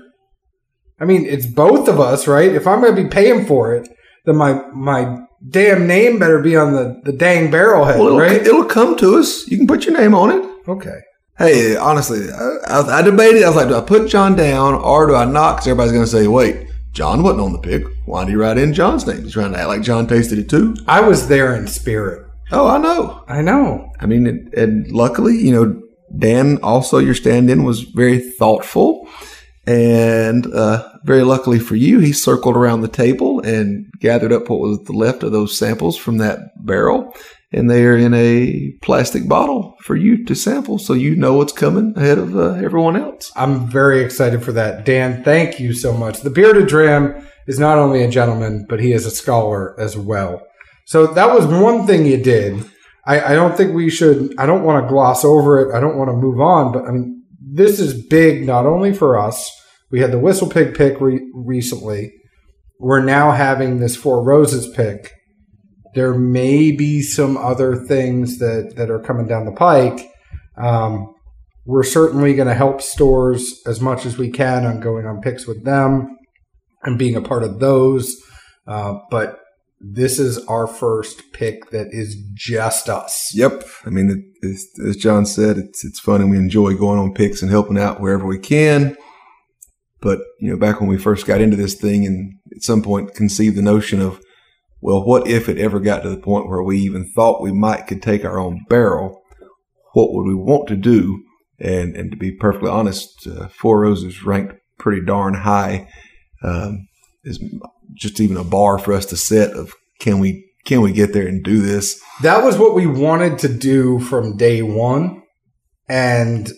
I 0.98 1.04
mean, 1.04 1.26
it's 1.26 1.46
both 1.46 1.88
of 1.88 2.00
us, 2.00 2.26
right? 2.26 2.52
If 2.52 2.66
I'm 2.66 2.80
going 2.80 2.96
to 2.96 3.02
be 3.02 3.08
paying 3.08 3.44
for 3.44 3.74
it, 3.74 3.88
then 4.24 4.36
my 4.36 4.62
my 4.72 5.18
damn 5.48 5.86
name 5.86 6.18
better 6.18 6.40
be 6.40 6.56
on 6.56 6.72
the 6.72 7.00
the 7.04 7.12
dang 7.12 7.50
barrel 7.50 7.84
head, 7.84 7.98
Well, 7.98 8.08
it'll, 8.08 8.20
right? 8.20 8.32
it'll 8.46 8.64
come 8.64 8.96
to 8.98 9.16
us. 9.18 9.46
You 9.48 9.56
can 9.58 9.66
put 9.66 9.84
your 9.86 9.98
name 9.98 10.14
on 10.14 10.30
it. 10.30 10.48
Okay. 10.68 11.00
Hey, 11.38 11.76
honestly, 11.76 12.30
I, 12.30 12.56
I, 12.80 12.98
I 12.98 13.02
debated. 13.02 13.42
I 13.42 13.48
was 13.48 13.56
like, 13.56 13.68
do 13.68 13.74
I 13.74 13.80
put 13.80 14.08
John 14.08 14.36
down 14.36 14.74
or 14.74 15.06
do 15.06 15.14
I 15.16 15.24
not? 15.24 15.54
Because 15.54 15.66
everybody's 15.68 15.92
going 15.92 16.04
to 16.04 16.10
say, 16.10 16.26
wait, 16.28 16.68
John 16.92 17.22
wasn't 17.22 17.40
on 17.40 17.52
the 17.52 17.58
pick. 17.58 17.82
Why 18.04 18.24
did 18.24 18.30
he 18.30 18.36
write 18.36 18.58
in 18.58 18.74
John's 18.74 19.06
name? 19.06 19.22
He's 19.24 19.32
trying 19.32 19.52
to 19.52 19.58
act 19.58 19.68
like 19.68 19.82
John 19.82 20.06
tasted 20.06 20.38
it 20.38 20.48
too. 20.50 20.76
I 20.86 21.00
was 21.00 21.28
there 21.28 21.56
in 21.56 21.66
spirit. 21.66 22.26
Oh, 22.52 22.68
I 22.68 22.76
know. 22.78 23.24
I 23.26 23.40
know. 23.40 23.90
I 23.98 24.06
mean, 24.06 24.26
and, 24.26 24.54
and 24.54 24.92
luckily, 24.92 25.36
you 25.38 25.52
know, 25.52 25.82
Dan, 26.16 26.58
also 26.62 26.98
your 26.98 27.14
stand 27.14 27.48
in, 27.50 27.64
was 27.64 27.80
very 27.80 28.18
thoughtful. 28.20 29.08
And 29.66 30.52
uh, 30.52 30.86
very 31.04 31.22
luckily 31.22 31.58
for 31.58 31.76
you, 31.76 32.00
he 32.00 32.12
circled 32.12 32.56
around 32.56 32.82
the 32.82 32.88
table 32.88 33.31
and 33.44 33.86
gathered 34.00 34.32
up 34.32 34.48
what 34.48 34.60
was 34.60 34.80
the 34.84 34.92
left 34.92 35.22
of 35.22 35.32
those 35.32 35.56
samples 35.56 35.96
from 35.96 36.18
that 36.18 36.38
barrel. 36.64 37.14
And 37.54 37.70
they 37.70 37.84
are 37.84 37.96
in 37.96 38.14
a 38.14 38.72
plastic 38.80 39.28
bottle 39.28 39.76
for 39.82 39.94
you 39.94 40.24
to 40.24 40.34
sample 40.34 40.78
so 40.78 40.94
you 40.94 41.14
know 41.14 41.34
what's 41.34 41.52
coming 41.52 41.92
ahead 41.96 42.18
of 42.18 42.34
uh, 42.34 42.54
everyone 42.54 42.96
else. 42.96 43.30
I'm 43.36 43.68
very 43.68 44.02
excited 44.02 44.42
for 44.42 44.52
that. 44.52 44.86
Dan, 44.86 45.22
thank 45.22 45.60
you 45.60 45.74
so 45.74 45.92
much. 45.92 46.20
The 46.20 46.30
Bearded 46.30 46.66
Dram 46.66 47.26
is 47.46 47.58
not 47.58 47.76
only 47.76 48.02
a 48.02 48.10
gentleman, 48.10 48.64
but 48.68 48.80
he 48.80 48.92
is 48.92 49.04
a 49.04 49.10
scholar 49.10 49.78
as 49.78 49.96
well. 49.96 50.42
So 50.86 51.06
that 51.08 51.34
was 51.34 51.46
one 51.46 51.86
thing 51.86 52.06
you 52.06 52.22
did. 52.22 52.64
I, 53.06 53.32
I 53.32 53.34
don't 53.34 53.56
think 53.56 53.74
we 53.74 53.90
should, 53.90 54.34
I 54.38 54.46
don't 54.46 54.64
want 54.64 54.84
to 54.84 54.88
gloss 54.88 55.24
over 55.24 55.60
it. 55.60 55.74
I 55.74 55.80
don't 55.80 55.98
want 55.98 56.08
to 56.08 56.16
move 56.16 56.40
on, 56.40 56.72
but 56.72 56.84
I 56.84 56.92
mean, 56.92 57.22
this 57.40 57.80
is 57.80 58.06
big 58.06 58.46
not 58.46 58.64
only 58.64 58.94
for 58.94 59.18
us. 59.18 59.50
We 59.90 60.00
had 60.00 60.12
the 60.12 60.18
Whistle 60.18 60.48
Pig 60.48 60.74
pick 60.74 61.00
re- 61.00 61.20
recently. 61.34 62.12
We're 62.82 63.04
now 63.04 63.30
having 63.30 63.78
this 63.78 63.94
Four 63.94 64.24
Roses 64.24 64.66
pick. 64.66 65.12
There 65.94 66.14
may 66.14 66.72
be 66.72 67.00
some 67.00 67.36
other 67.36 67.76
things 67.76 68.38
that, 68.38 68.74
that 68.76 68.90
are 68.90 68.98
coming 68.98 69.28
down 69.28 69.44
the 69.44 69.52
pike. 69.52 70.10
Um, 70.56 71.14
we're 71.64 71.84
certainly 71.84 72.34
going 72.34 72.48
to 72.48 72.54
help 72.54 72.82
stores 72.82 73.62
as 73.66 73.80
much 73.80 74.04
as 74.04 74.18
we 74.18 74.30
can 74.30 74.66
on 74.66 74.80
going 74.80 75.06
on 75.06 75.20
picks 75.20 75.46
with 75.46 75.64
them 75.64 76.18
and 76.82 76.98
being 76.98 77.14
a 77.14 77.22
part 77.22 77.44
of 77.44 77.60
those. 77.60 78.16
Uh, 78.66 78.94
but 79.12 79.38
this 79.80 80.18
is 80.18 80.44
our 80.46 80.66
first 80.66 81.22
pick 81.32 81.70
that 81.70 81.86
is 81.92 82.16
just 82.34 82.88
us. 82.88 83.30
Yep. 83.32 83.62
I 83.86 83.90
mean, 83.90 84.26
it, 84.42 84.56
as 84.88 84.96
John 84.96 85.24
said, 85.24 85.56
it's 85.56 85.84
it's 85.84 86.00
fun 86.00 86.20
and 86.20 86.32
we 86.32 86.36
enjoy 86.36 86.74
going 86.74 86.98
on 86.98 87.14
picks 87.14 87.42
and 87.42 87.50
helping 87.50 87.78
out 87.78 88.00
wherever 88.00 88.26
we 88.26 88.40
can. 88.40 88.96
But 90.02 90.18
you 90.40 90.50
know, 90.50 90.58
back 90.58 90.80
when 90.80 90.90
we 90.90 90.98
first 90.98 91.26
got 91.26 91.40
into 91.40 91.56
this 91.56 91.74
thing, 91.74 92.04
and 92.04 92.34
at 92.54 92.62
some 92.62 92.82
point 92.82 93.14
conceived 93.14 93.56
the 93.56 93.62
notion 93.62 94.02
of, 94.02 94.20
well, 94.80 95.02
what 95.02 95.28
if 95.28 95.48
it 95.48 95.58
ever 95.58 95.80
got 95.80 96.02
to 96.02 96.10
the 96.10 96.18
point 96.18 96.48
where 96.48 96.62
we 96.62 96.78
even 96.80 97.04
thought 97.04 97.40
we 97.40 97.52
might 97.52 97.86
could 97.86 98.02
take 98.02 98.24
our 98.24 98.38
own 98.38 98.64
barrel? 98.68 99.22
What 99.94 100.12
would 100.12 100.26
we 100.26 100.34
want 100.34 100.68
to 100.68 100.76
do? 100.76 101.22
And 101.58 101.96
and 101.96 102.10
to 102.10 102.16
be 102.16 102.32
perfectly 102.32 102.68
honest, 102.68 103.26
uh, 103.26 103.48
Four 103.48 103.80
Roses 103.80 104.24
ranked 104.24 104.54
pretty 104.78 105.04
darn 105.06 105.34
high. 105.34 105.88
Um, 106.42 106.88
is 107.24 107.38
just 107.94 108.20
even 108.20 108.36
a 108.36 108.44
bar 108.44 108.78
for 108.78 108.92
us 108.92 109.06
to 109.06 109.16
set 109.16 109.52
of 109.52 109.72
can 110.00 110.18
we 110.18 110.44
can 110.64 110.80
we 110.80 110.92
get 110.92 111.12
there 111.12 111.26
and 111.26 111.42
do 111.42 111.60
this? 111.60 112.00
That 112.22 112.44
was 112.44 112.58
what 112.58 112.74
we 112.74 112.86
wanted 112.86 113.38
to 113.40 113.48
do 113.48 114.00
from 114.00 114.36
day 114.36 114.62
one. 114.62 115.22
And 115.88 116.50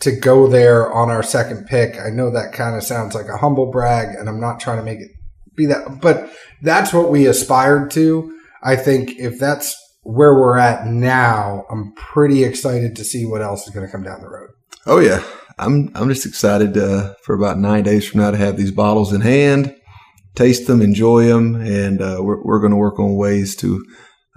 to 0.00 0.12
go 0.12 0.46
there 0.48 0.92
on 0.92 1.10
our 1.10 1.22
second 1.22 1.66
pick, 1.66 1.98
I 2.00 2.10
know 2.10 2.30
that 2.30 2.52
kind 2.52 2.76
of 2.76 2.82
sounds 2.82 3.14
like 3.14 3.28
a 3.28 3.36
humble 3.36 3.70
brag, 3.70 4.14
and 4.16 4.28
I'm 4.28 4.40
not 4.40 4.60
trying 4.60 4.78
to 4.78 4.84
make 4.84 5.00
it 5.00 5.10
be 5.56 5.66
that, 5.66 6.00
but 6.00 6.30
that's 6.62 6.92
what 6.92 7.10
we 7.10 7.26
aspired 7.26 7.90
to. 7.92 8.36
I 8.62 8.76
think 8.76 9.18
if 9.18 9.38
that's 9.38 9.76
where 10.02 10.34
we're 10.34 10.58
at 10.58 10.86
now, 10.86 11.64
I'm 11.70 11.92
pretty 11.94 12.44
excited 12.44 12.96
to 12.96 13.04
see 13.04 13.24
what 13.24 13.42
else 13.42 13.66
is 13.66 13.74
going 13.74 13.86
to 13.86 13.92
come 13.92 14.02
down 14.02 14.20
the 14.20 14.28
road. 14.28 14.50
Oh 14.86 14.98
yeah, 14.98 15.22
I'm 15.58 15.90
I'm 15.94 16.08
just 16.08 16.26
excited 16.26 16.76
uh, 16.76 17.14
for 17.22 17.34
about 17.34 17.58
nine 17.58 17.84
days 17.84 18.06
from 18.06 18.20
now 18.20 18.30
to 18.30 18.36
have 18.36 18.56
these 18.56 18.72
bottles 18.72 19.12
in 19.12 19.20
hand, 19.20 19.74
taste 20.34 20.66
them, 20.66 20.82
enjoy 20.82 21.26
them, 21.26 21.54
and 21.56 22.02
uh, 22.02 22.18
we're 22.20 22.42
we're 22.42 22.60
going 22.60 22.72
to 22.72 22.76
work 22.76 22.98
on 22.98 23.16
ways 23.16 23.56
to, 23.56 23.84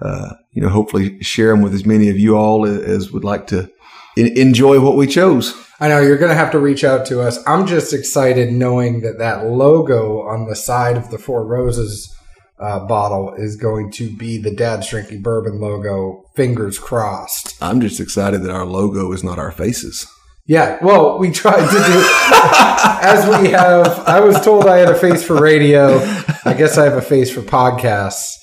uh, 0.00 0.34
you 0.52 0.62
know, 0.62 0.68
hopefully 0.68 1.20
share 1.22 1.50
them 1.50 1.62
with 1.62 1.74
as 1.74 1.84
many 1.84 2.08
of 2.08 2.18
you 2.18 2.36
all 2.36 2.64
as 2.64 3.12
would 3.12 3.24
like 3.24 3.46
to 3.48 3.70
enjoy 4.18 4.80
what 4.80 4.96
we 4.96 5.06
chose. 5.06 5.54
I 5.80 5.88
know 5.88 6.00
you're 6.00 6.18
going 6.18 6.30
to 6.30 6.36
have 6.36 6.50
to 6.52 6.58
reach 6.58 6.82
out 6.82 7.06
to 7.06 7.20
us. 7.20 7.38
I'm 7.46 7.66
just 7.66 7.92
excited 7.92 8.52
knowing 8.52 9.02
that 9.02 9.18
that 9.18 9.46
logo 9.46 10.22
on 10.22 10.48
the 10.48 10.56
side 10.56 10.96
of 10.96 11.10
the 11.10 11.18
Four 11.18 11.46
Roses 11.46 12.12
uh, 12.58 12.84
bottle 12.86 13.34
is 13.34 13.56
going 13.56 13.92
to 13.92 14.10
be 14.16 14.38
the 14.38 14.50
Dad's 14.54 14.88
Drinking 14.88 15.22
Bourbon 15.22 15.60
logo. 15.60 16.24
Fingers 16.34 16.78
crossed. 16.78 17.56
I'm 17.62 17.80
just 17.80 18.00
excited 18.00 18.42
that 18.42 18.50
our 18.50 18.66
logo 18.66 19.12
is 19.12 19.22
not 19.22 19.38
our 19.38 19.52
faces. 19.52 20.06
Yeah, 20.46 20.82
well, 20.82 21.18
we 21.18 21.30
tried 21.30 21.66
to 21.66 21.72
do 21.72 22.08
as 23.06 23.26
we 23.40 23.50
have. 23.50 23.86
I 24.08 24.20
was 24.20 24.40
told 24.40 24.66
I 24.66 24.78
had 24.78 24.88
a 24.88 24.98
face 24.98 25.22
for 25.22 25.40
radio. 25.40 25.98
I 26.44 26.54
guess 26.56 26.78
I 26.78 26.84
have 26.84 26.96
a 26.96 27.02
face 27.02 27.30
for 27.30 27.42
podcasts. 27.42 28.34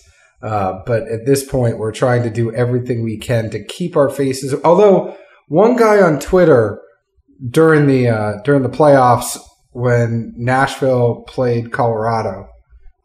Uh, 0.41 0.83
but 0.85 1.07
at 1.07 1.25
this 1.25 1.43
point, 1.43 1.79
we're 1.79 1.91
trying 1.91 2.21
to 2.21 2.29
do 2.29 2.53
everything 2.53 3.03
we 3.03 3.17
can 3.17 3.49
to 3.49 3.63
keep 3.63 3.97
our 3.97 4.09
faces. 4.09 4.53
Although 4.63 5.17
one 5.47 5.75
guy 5.75 6.01
on 6.01 6.19
Twitter 6.19 6.81
during 7.49 7.87
the 7.87 8.07
uh, 8.07 8.33
during 8.43 8.63
the 8.63 8.69
playoffs 8.69 9.37
when 9.71 10.33
Nashville 10.37 11.23
played 11.27 11.73
Colorado, 11.73 12.47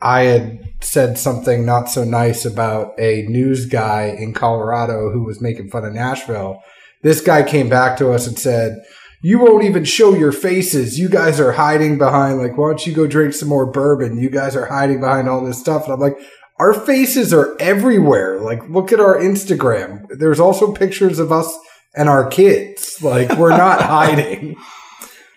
I 0.01 0.23
had 0.23 0.61
said 0.81 1.19
something 1.19 1.67
not 1.67 1.91
so 1.91 2.05
nice 2.05 2.45
about 2.45 2.99
a 2.99 3.23
news 3.23 3.67
guy 3.67 4.15
in 4.17 4.33
Colorado 4.33 5.11
who 5.11 5.25
was 5.25 5.41
making 5.41 5.69
fun 5.69 5.85
of 5.85 5.93
Nashville. 5.93 6.63
This 7.03 7.21
guy 7.21 7.43
came 7.43 7.69
back 7.69 7.99
to 7.99 8.13
us 8.13 8.27
and 8.27 8.39
said, 8.39 8.79
You 9.21 9.41
won't 9.41 9.65
even 9.65 9.85
show 9.85 10.15
your 10.15 10.33
faces. 10.33 10.99
You 10.99 11.09
guys 11.09 11.41
are 11.41 11.53
hiding 11.53 11.99
behind, 11.99 12.39
like, 12.39 12.57
why 12.57 12.69
don't 12.69 12.87
you 12.87 12.95
go 12.95 13.07
drink 13.07 13.35
some 13.35 13.49
more 13.49 13.67
bourbon? 13.71 14.19
You 14.19 14.31
guys 14.31 14.55
are 14.55 14.67
hiding 14.67 15.01
behind 15.01 15.29
all 15.29 15.45
this 15.45 15.59
stuff. 15.59 15.85
And 15.85 15.93
I'm 15.93 16.01
like, 16.01 16.17
Our 16.59 16.73
faces 16.73 17.35
are 17.35 17.57
everywhere. 17.61 18.41
Like, 18.41 18.69
look 18.69 18.93
at 18.93 19.01
our 19.01 19.17
Instagram. 19.17 20.07
There's 20.11 20.41
also 20.41 20.73
pictures 20.73 21.19
of 21.19 21.33
us 21.33 21.53
and 21.95 22.09
our 22.09 22.29
kids. 22.29 23.03
Like, 23.03 23.37
we're 23.37 23.57
not 23.57 23.83
hiding. 23.97 24.57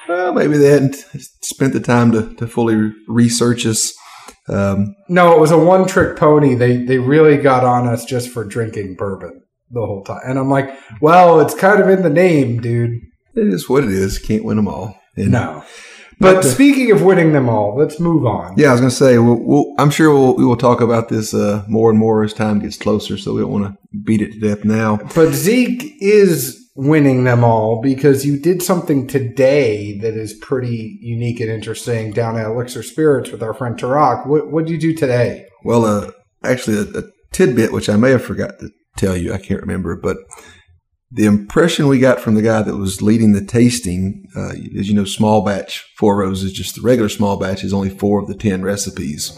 Well, 0.07 0.33
maybe 0.33 0.57
they 0.57 0.67
hadn't 0.69 0.95
spent 1.41 1.73
the 1.73 1.79
time 1.79 2.11
to, 2.11 2.33
to 2.35 2.47
fully 2.47 2.91
research 3.07 3.65
us. 3.65 3.93
Um, 4.49 4.95
No, 5.07 5.33
it 5.33 5.39
was 5.39 5.51
a 5.51 5.57
one 5.57 5.87
trick 5.87 6.17
pony. 6.17 6.55
They 6.55 6.83
they 6.83 6.99
really 6.99 7.37
got 7.37 7.63
on 7.63 7.87
us 7.87 8.03
just 8.03 8.29
for 8.29 8.43
drinking 8.43 8.95
bourbon 8.95 9.41
the 9.71 9.85
whole 9.85 10.03
time. 10.03 10.19
And 10.25 10.37
I'm 10.37 10.49
like, 10.49 10.77
well, 11.01 11.39
it's 11.39 11.55
kind 11.55 11.81
of 11.81 11.87
in 11.87 12.01
the 12.03 12.09
name, 12.09 12.59
dude. 12.59 12.99
it 13.35 13.47
is 13.47 13.69
what 13.69 13.83
it 13.85 13.91
is. 13.91 14.19
Can't 14.19 14.43
win 14.43 14.57
them 14.57 14.67
all. 14.67 14.99
And 15.15 15.31
No. 15.31 15.63
But 16.19 16.35
But, 16.35 16.45
uh, 16.45 16.49
speaking 16.49 16.91
of 16.91 17.01
winning 17.01 17.33
them 17.33 17.49
all, 17.49 17.75
let's 17.77 17.99
move 17.99 18.25
on. 18.25 18.55
Yeah, 18.57 18.69
I 18.69 18.71
was 18.71 18.81
going 18.81 18.89
to 18.89 18.95
say, 18.95 19.17
we'll, 19.17 19.39
we'll, 19.39 19.73
I'm 19.77 19.89
sure 19.89 20.13
we'll, 20.13 20.35
we 20.35 20.45
will 20.45 20.57
talk 20.57 20.81
about 20.81 21.09
this 21.09 21.33
uh, 21.33 21.63
more 21.67 21.89
and 21.89 21.99
more 21.99 22.23
as 22.23 22.33
time 22.33 22.59
gets 22.59 22.77
closer, 22.77 23.17
so 23.17 23.33
we 23.33 23.41
don't 23.41 23.51
want 23.51 23.65
to 23.65 23.97
beat 24.03 24.21
it 24.21 24.33
to 24.33 24.39
death 24.39 24.63
now. 24.65 24.97
But 25.15 25.33
Zeke 25.33 25.95
is 25.99 26.59
winning 26.75 27.23
them 27.23 27.43
all 27.43 27.81
because 27.81 28.25
you 28.25 28.39
did 28.39 28.63
something 28.63 29.05
today 29.05 29.99
that 29.99 30.15
is 30.15 30.33
pretty 30.33 30.97
unique 31.01 31.39
and 31.39 31.49
interesting 31.49 32.11
down 32.11 32.37
at 32.37 32.47
Elixir 32.47 32.81
Spirits 32.81 33.29
with 33.31 33.43
our 33.43 33.53
friend 33.53 33.77
Tarak. 33.77 34.25
What 34.25 34.51
what 34.51 34.65
did 34.65 34.71
you 34.71 34.79
do 34.79 34.95
today? 34.95 35.45
Well, 35.63 35.85
uh, 35.85 36.11
actually, 36.43 36.77
a, 36.77 36.99
a 36.99 37.03
tidbit 37.31 37.71
which 37.71 37.89
I 37.89 37.95
may 37.95 38.09
have 38.11 38.23
forgot 38.23 38.59
to 38.59 38.71
tell 38.97 39.15
you, 39.15 39.33
I 39.33 39.37
can't 39.37 39.61
remember, 39.61 39.95
but 39.95 40.17
the 41.15 41.25
impression 41.25 41.87
we 41.87 41.99
got 41.99 42.19
from 42.19 42.33
the 42.33 42.41
guy 42.41 42.63
that 42.63 42.75
was 42.75 43.01
leading 43.01 43.33
the 43.33 43.45
tasting, 43.45 44.25
uh, 44.35 44.49
as 44.79 44.89
you 44.89 44.95
know, 44.95 45.05
small 45.05 45.43
batch 45.43 45.85
four 45.95 46.17
roses, 46.17 46.51
just 46.51 46.75
the 46.75 46.81
regular 46.81 47.09
small 47.09 47.37
batch 47.37 47.63
is 47.63 47.71
only 47.71 47.89
four 47.89 48.19
of 48.19 48.27
the 48.27 48.35
ten 48.35 48.63
recipes, 48.63 49.37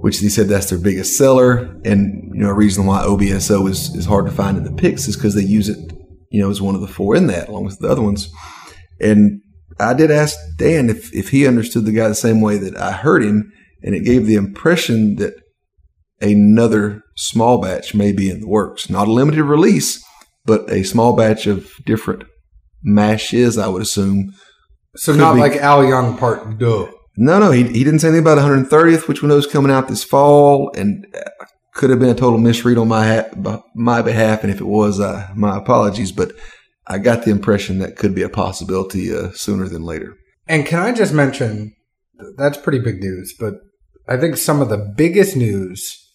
which 0.00 0.18
he 0.18 0.28
said 0.28 0.48
that's 0.48 0.68
their 0.68 0.78
biggest 0.78 1.16
seller, 1.16 1.74
and 1.84 2.30
you 2.34 2.42
know, 2.42 2.50
a 2.50 2.54
reason 2.54 2.84
why 2.84 3.02
OBSO 3.02 3.68
is 3.70 3.94
is 3.96 4.04
hard 4.04 4.26
to 4.26 4.32
find 4.32 4.58
in 4.58 4.64
the 4.64 4.72
picks 4.72 5.08
is 5.08 5.16
because 5.16 5.34
they 5.34 5.42
use 5.42 5.70
it, 5.70 5.92
you 6.30 6.42
know, 6.42 6.50
as 6.50 6.60
one 6.60 6.74
of 6.74 6.82
the 6.82 6.88
four 6.88 7.16
in 7.16 7.26
that, 7.28 7.48
along 7.48 7.64
with 7.64 7.78
the 7.78 7.88
other 7.88 8.02
ones, 8.02 8.30
and 9.00 9.40
I 9.78 9.94
did 9.94 10.10
ask 10.10 10.36
Dan 10.58 10.90
if, 10.90 11.12
if 11.14 11.30
he 11.30 11.46
understood 11.46 11.86
the 11.86 11.92
guy 11.92 12.06
the 12.08 12.14
same 12.14 12.42
way 12.42 12.58
that 12.58 12.76
I 12.76 12.92
heard 12.92 13.24
him, 13.24 13.50
and 13.82 13.94
it 13.94 14.04
gave 14.04 14.26
the 14.26 14.34
impression 14.34 15.16
that 15.16 15.34
another 16.20 17.02
small 17.16 17.58
batch 17.62 17.94
may 17.94 18.12
be 18.12 18.28
in 18.28 18.40
the 18.40 18.48
works. 18.48 18.90
Not 18.90 19.08
a 19.08 19.12
limited 19.12 19.44
release, 19.44 20.04
but 20.50 20.68
a 20.68 20.82
small 20.82 21.14
batch 21.14 21.46
of 21.46 21.70
different 21.86 22.24
mashes, 22.82 23.56
I 23.56 23.68
would 23.68 23.82
assume. 23.82 24.32
So 24.96 25.14
not 25.14 25.34
be- 25.34 25.40
like 25.40 25.54
Al 25.54 25.84
Young 25.88 26.18
part 26.18 26.58
two. 26.58 26.92
No, 27.16 27.38
no, 27.38 27.52
he, 27.52 27.62
he 27.62 27.84
didn't 27.84 28.00
say 28.00 28.08
anything 28.08 28.24
about 28.24 28.38
130th, 28.38 29.06
which 29.06 29.22
we 29.22 29.28
know 29.28 29.36
is 29.36 29.46
coming 29.46 29.70
out 29.70 29.86
this 29.86 30.02
fall, 30.02 30.72
and 30.74 31.06
uh, 31.14 31.44
could 31.74 31.90
have 31.90 32.00
been 32.00 32.08
a 32.08 32.14
total 32.14 32.40
misread 32.40 32.78
on 32.78 32.88
my 32.88 33.28
my 33.76 34.02
behalf. 34.02 34.42
And 34.42 34.52
if 34.52 34.60
it 34.60 34.66
was, 34.66 34.98
uh, 34.98 35.28
my 35.36 35.56
apologies. 35.56 36.10
But 36.10 36.32
I 36.88 36.98
got 36.98 37.24
the 37.24 37.30
impression 37.30 37.78
that 37.78 37.96
could 37.96 38.12
be 38.12 38.22
a 38.22 38.28
possibility 38.28 39.14
uh, 39.14 39.30
sooner 39.34 39.68
than 39.68 39.84
later. 39.84 40.16
And 40.48 40.66
can 40.66 40.80
I 40.80 40.90
just 40.92 41.14
mention 41.14 41.76
that's 42.36 42.58
pretty 42.58 42.80
big 42.80 43.00
news, 43.00 43.34
but 43.38 43.54
I 44.08 44.16
think 44.16 44.36
some 44.36 44.60
of 44.60 44.68
the 44.68 44.92
biggest 44.96 45.36
news 45.36 46.09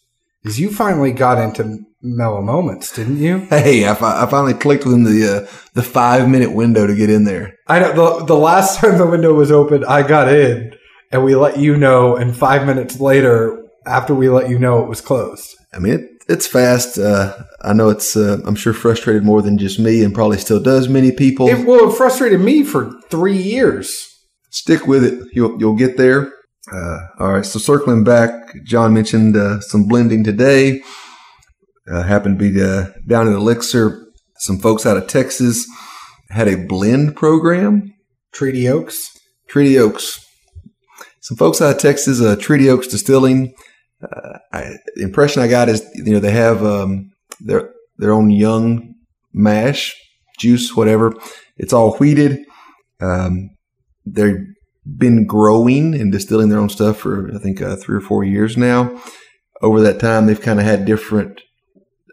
is 0.46 0.60
you 0.60 0.72
finally 0.72 1.12
got 1.12 1.38
into 1.38 1.80
mellow 2.02 2.42
moments, 2.42 2.96
didn't 2.96 3.18
you? 3.18 3.40
Hey, 3.50 3.90
I, 3.90 3.96
fi- 3.96 4.24
I 4.24 4.26
finally 4.28 4.54
clicked 4.54 4.86
within 4.86 5.04
the 5.04 5.28
uh, 5.28 5.52
the 5.74 5.84
five 5.84 6.30
minute 6.30 6.54
window 6.54 6.88
to 6.88 6.96
get 6.96 7.10
in 7.10 7.26
there. 7.26 7.56
I 7.68 7.80
know 7.80 8.20
the, 8.20 8.26
the 8.26 8.36
last 8.36 8.80
time 8.80 8.98
the 8.98 9.08
window 9.08 9.34
was 9.34 9.52
open, 9.52 9.84
I 9.84 10.08
got 10.08 10.32
in 10.32 10.76
and 11.12 11.24
we 11.24 11.36
let 11.36 11.58
you 11.58 11.78
know, 11.78 12.16
and 12.16 12.36
five 12.36 12.66
minutes 12.66 13.00
later, 13.00 13.64
after 13.86 14.14
we 14.14 14.30
let 14.30 14.50
you 14.50 14.60
know, 14.60 14.84
it 14.84 14.90
was 14.90 15.02
closed. 15.02 15.56
I 15.74 15.80
mean, 15.80 15.94
it, 15.94 16.02
it's 16.28 16.48
fast. 16.48 16.98
Uh, 16.98 17.36
I 17.62 17.74
know 17.74 17.90
it's. 17.90 18.16
Uh, 18.16 18.40
I'm 18.46 18.56
sure 18.56 18.74
frustrated 18.74 19.24
more 19.24 19.42
than 19.42 19.58
just 19.58 19.80
me, 19.80 20.04
and 20.04 20.14
probably 20.14 20.38
still 20.38 20.62
does 20.62 20.90
many 20.90 21.12
people. 21.12 21.48
It, 21.48 21.66
well, 21.66 21.90
it 21.90 21.96
frustrated 21.96 22.42
me 22.42 22.64
for 22.64 22.92
three 23.10 23.38
years. 23.38 24.08
Stick 24.50 24.88
with 24.88 25.04
it. 25.04 25.28
You'll 25.34 25.60
you'll 25.60 25.76
get 25.76 25.98
there. 25.98 26.34
Uh, 26.72 27.00
all 27.20 27.34
right. 27.34 27.46
So 27.46 27.60
circling 27.60 28.04
back, 28.04 28.32
John 28.64 28.94
mentioned 28.94 29.38
uh, 29.38 29.60
some 29.62 29.88
blending 29.88 30.24
today. 30.24 30.82
Uh, 31.92 32.02
happened 32.04 32.40
to 32.40 32.52
be 32.52 32.62
uh, 32.62 32.88
down 33.08 33.28
in 33.28 33.34
Elixir. 33.34 34.08
Some 34.40 34.58
folks 34.58 34.86
out 34.86 34.98
of 34.98 35.08
Texas 35.08 35.66
had 36.30 36.48
a 36.48 36.58
blend 36.66 37.16
program. 37.16 37.94
Treaty 38.34 38.68
Oaks. 38.68 39.10
Treaty 39.48 39.78
Oaks. 39.78 40.26
Some 41.22 41.38
folks 41.38 41.62
out 41.62 41.76
of 41.76 41.82
Texas, 41.82 42.22
uh, 42.22 42.36
Treaty 42.36 42.70
Oaks 42.70 42.88
Distilling. 42.88 43.54
Uh, 44.02 44.38
I, 44.52 44.76
the 44.96 45.04
impression 45.04 45.42
I 45.42 45.48
got 45.48 45.70
is 45.70 45.84
you 45.96 46.14
know 46.14 46.20
they 46.20 46.32
have 46.32 46.64
um, 46.64 47.12
their 47.40 47.72
their 47.98 48.12
own 48.12 48.30
young 48.30 48.94
mash 49.34 49.96
juice, 50.38 50.76
whatever. 50.76 51.14
It's 51.58 51.74
all 51.74 51.98
wheated. 51.98 52.46
Um, 53.00 53.52
they've 54.06 54.46
been 54.86 55.26
growing 55.26 55.96
and 55.96 56.12
distilling 56.12 56.50
their 56.50 56.60
own 56.60 56.70
stuff 56.70 56.98
for 56.98 57.34
I 57.34 57.40
think 57.40 57.62
uh, 57.62 57.76
three 57.76 57.98
or 57.98 58.02
four 58.02 58.24
years 58.24 58.58
now. 58.58 59.02
Over 59.62 59.82
that 59.82 60.00
time, 60.00 60.26
they've 60.26 60.42
kind 60.42 60.60
of 60.60 60.66
had 60.66 60.86
different 60.86 61.42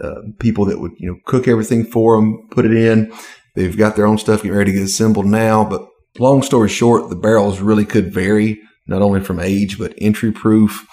uh, 0.00 0.22
people 0.38 0.64
that 0.66 0.80
would 0.80 0.92
you 0.98 1.10
know 1.10 1.18
cook 1.26 1.46
everything 1.46 1.84
for 1.84 2.16
them, 2.16 2.48
put 2.50 2.64
it 2.64 2.72
in. 2.72 3.12
They've 3.54 3.76
got 3.76 3.96
their 3.96 4.06
own 4.06 4.18
stuff 4.18 4.42
getting 4.42 4.56
ready 4.56 4.72
to 4.72 4.78
get 4.78 4.84
assembled 4.84 5.26
now. 5.26 5.64
But 5.64 5.86
long 6.18 6.42
story 6.42 6.68
short, 6.68 7.10
the 7.10 7.16
barrels 7.16 7.60
really 7.60 7.84
could 7.84 8.12
vary 8.12 8.60
not 8.86 9.02
only 9.02 9.20
from 9.20 9.38
age 9.38 9.78
but 9.78 9.94
entry 9.98 10.32
proof, 10.32 10.86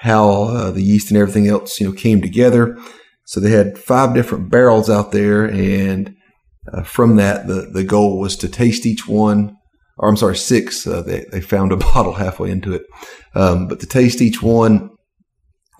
how 0.00 0.44
uh, 0.44 0.70
the 0.70 0.82
yeast 0.82 1.10
and 1.10 1.18
everything 1.18 1.48
else 1.48 1.80
you 1.80 1.86
know 1.86 1.92
came 1.92 2.22
together. 2.22 2.78
So 3.24 3.40
they 3.40 3.50
had 3.50 3.76
five 3.76 4.14
different 4.14 4.50
barrels 4.50 4.88
out 4.88 5.12
there, 5.12 5.44
and 5.44 6.16
uh, 6.72 6.82
from 6.82 7.16
that, 7.16 7.46
the 7.46 7.68
the 7.72 7.84
goal 7.84 8.18
was 8.18 8.36
to 8.36 8.48
taste 8.48 8.86
each 8.86 9.06
one. 9.06 9.57
Or 9.98 10.08
I'm 10.08 10.16
sorry, 10.16 10.36
six. 10.36 10.86
Uh, 10.86 11.02
they 11.02 11.24
they 11.30 11.40
found 11.40 11.72
a 11.72 11.76
bottle 11.92 12.14
halfway 12.14 12.50
into 12.50 12.74
it, 12.74 12.82
um, 13.34 13.68
but 13.68 13.80
to 13.80 13.86
taste 13.86 14.22
each 14.22 14.42
one, 14.42 14.90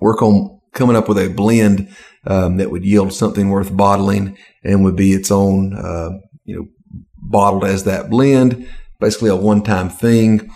work 0.01 0.23
on 0.23 0.61
coming 0.75 0.97
up 0.97 1.09
with 1.09 1.19
a 1.19 1.29
blend 1.29 1.95
um, 2.27 2.57
that 2.57 2.71
would 2.71 2.85
yield 2.85 3.13
something 3.13 3.49
worth 3.49 3.77
bottling 3.77 4.37
and 4.63 4.85
would 4.85 4.97
be 4.97 5.13
its 5.13 5.31
own, 5.31 5.75
uh, 5.75 6.11
you 6.45 6.57
know, 6.57 6.69
bottled 7.17 7.65
as 7.65 7.85
that 7.85 8.11
blend. 8.11 8.69
Basically, 9.01 9.31
a 9.31 9.37
one-time 9.37 9.89
thing, 9.89 10.51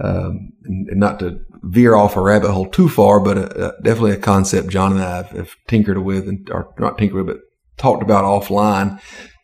um, 0.00 0.52
and, 0.64 0.88
and, 0.88 0.98
not 0.98 1.20
to 1.20 1.38
veer 1.62 1.94
off 1.94 2.16
a 2.16 2.20
rabbit 2.20 2.50
hole 2.50 2.68
too 2.68 2.88
far, 2.88 3.20
but 3.20 3.38
a, 3.38 3.68
a, 3.68 3.82
definitely 3.82 4.10
a 4.10 4.16
concept 4.16 4.68
John 4.68 4.92
and 4.92 5.00
I 5.00 5.16
have, 5.18 5.28
have 5.30 5.54
tinkered 5.68 5.98
with, 5.98 6.28
and, 6.28 6.48
or 6.50 6.74
not 6.80 6.98
tinkered 6.98 7.24
with, 7.24 7.36
but 7.36 7.44
talked 7.76 8.02
about 8.02 8.24
offline 8.24 9.00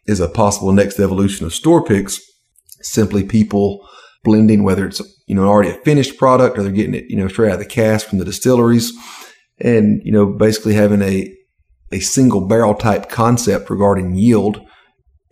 is 0.06 0.18
a 0.18 0.28
possible 0.28 0.72
next 0.72 0.98
evolution 0.98 1.46
of 1.46 1.54
store 1.54 1.84
picks. 1.84 2.20
Simply 2.82 3.24
people 3.24 3.86
blending, 4.22 4.62
whether 4.62 4.86
it's 4.86 5.00
you 5.26 5.34
know 5.34 5.46
already 5.46 5.70
a 5.70 5.80
finished 5.82 6.18
product 6.18 6.58
or 6.58 6.62
they're 6.62 6.72
getting 6.72 6.94
it 6.94 7.04
you 7.08 7.16
know 7.16 7.28
straight 7.28 7.48
out 7.48 7.54
of 7.54 7.60
the 7.60 7.66
cask 7.66 8.08
from 8.08 8.18
the 8.18 8.24
distilleries, 8.24 8.92
and 9.58 10.00
you 10.04 10.12
know 10.12 10.26
basically 10.26 10.74
having 10.74 11.02
a 11.02 11.34
a 11.92 12.00
single 12.00 12.46
barrel 12.46 12.74
type 12.74 13.08
concept 13.08 13.70
regarding 13.70 14.14
yield. 14.14 14.60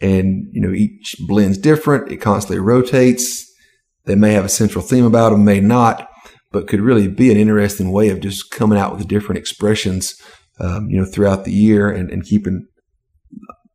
And, 0.01 0.49
you 0.53 0.61
know, 0.61 0.73
each 0.73 1.17
blend's 1.27 1.59
different. 1.59 2.11
It 2.13 2.19
constantly 2.19 2.61
rotates. 2.61 3.45
They 4.05 4.15
may 4.15 4.33
have 4.33 4.45
a 4.45 4.49
central 4.49 4.85
theme 4.85 5.05
about 5.05 5.31
them, 5.31 5.45
may 5.45 5.61
not, 5.61 6.09
but 6.53 6.69
could 6.69 6.81
really 6.81 7.09
be 7.09 7.31
an 7.31 7.37
interesting 7.37 7.91
way 7.91 8.09
of 8.11 8.21
just 8.21 8.51
coming 8.51 8.79
out 8.79 8.97
with 8.97 9.09
different 9.09 9.39
expressions, 9.39 10.15
um, 10.61 10.89
you 10.89 10.99
know, 10.99 11.05
throughout 11.05 11.45
the 11.45 11.53
year 11.53 11.91
and, 11.91 12.11
and 12.11 12.25
keeping 12.25 12.67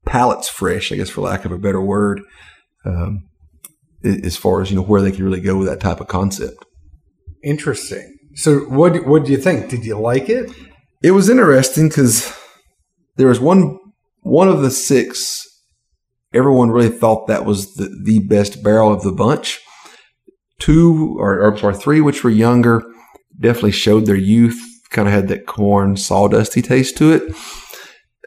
palates 0.06 0.50
fresh, 0.50 0.92
I 0.92 0.96
guess, 0.96 1.10
for 1.10 1.22
lack 1.22 1.46
of 1.46 1.52
a 1.52 1.58
better 1.58 1.82
word, 1.82 2.22
um, 2.86 3.30
as 4.04 4.36
far 4.38 4.62
as, 4.62 4.70
you 4.70 4.76
know, 4.76 4.84
where 4.84 5.02
they 5.02 5.12
could 5.12 5.22
really 5.22 5.42
go 5.42 5.58
with 5.58 5.68
that 5.68 5.80
type 5.80 6.00
of 6.00 6.08
concept. 6.08 6.66
Interesting. 7.44 8.18
So 8.36 8.60
what, 8.62 9.06
what 9.06 9.26
do 9.26 9.32
you 9.32 9.38
think? 9.38 9.70
Did 9.70 9.86
you 9.86 10.00
like 10.00 10.30
it? 10.30 10.52
It 11.04 11.12
was 11.12 11.30
interesting 11.30 11.90
because 11.90 12.36
there 13.18 13.28
was 13.28 13.40
one 13.40 13.80
one 14.22 14.48
of 14.48 14.62
the 14.62 14.72
six. 14.72 15.46
Everyone 16.34 16.72
really 16.72 16.90
thought 16.90 17.28
that 17.28 17.46
was 17.46 17.76
the, 17.76 17.90
the 18.04 18.20
best 18.20 18.64
barrel 18.64 18.92
of 18.92 19.04
the 19.04 19.12
bunch. 19.12 19.60
Two 20.60 21.18
or, 21.20 21.42
or 21.42 21.58
sorry, 21.58 21.76
three, 21.76 22.02
which 22.02 22.24
were 22.24 22.30
younger, 22.30 22.82
definitely 23.40 23.72
showed 23.72 24.06
their 24.06 24.16
youth. 24.16 24.60
Kind 24.90 25.08
of 25.08 25.14
had 25.14 25.28
that 25.28 25.46
corn 25.46 25.96
sawdusty 25.96 26.64
taste 26.64 26.98
to 26.98 27.12
it. 27.12 27.36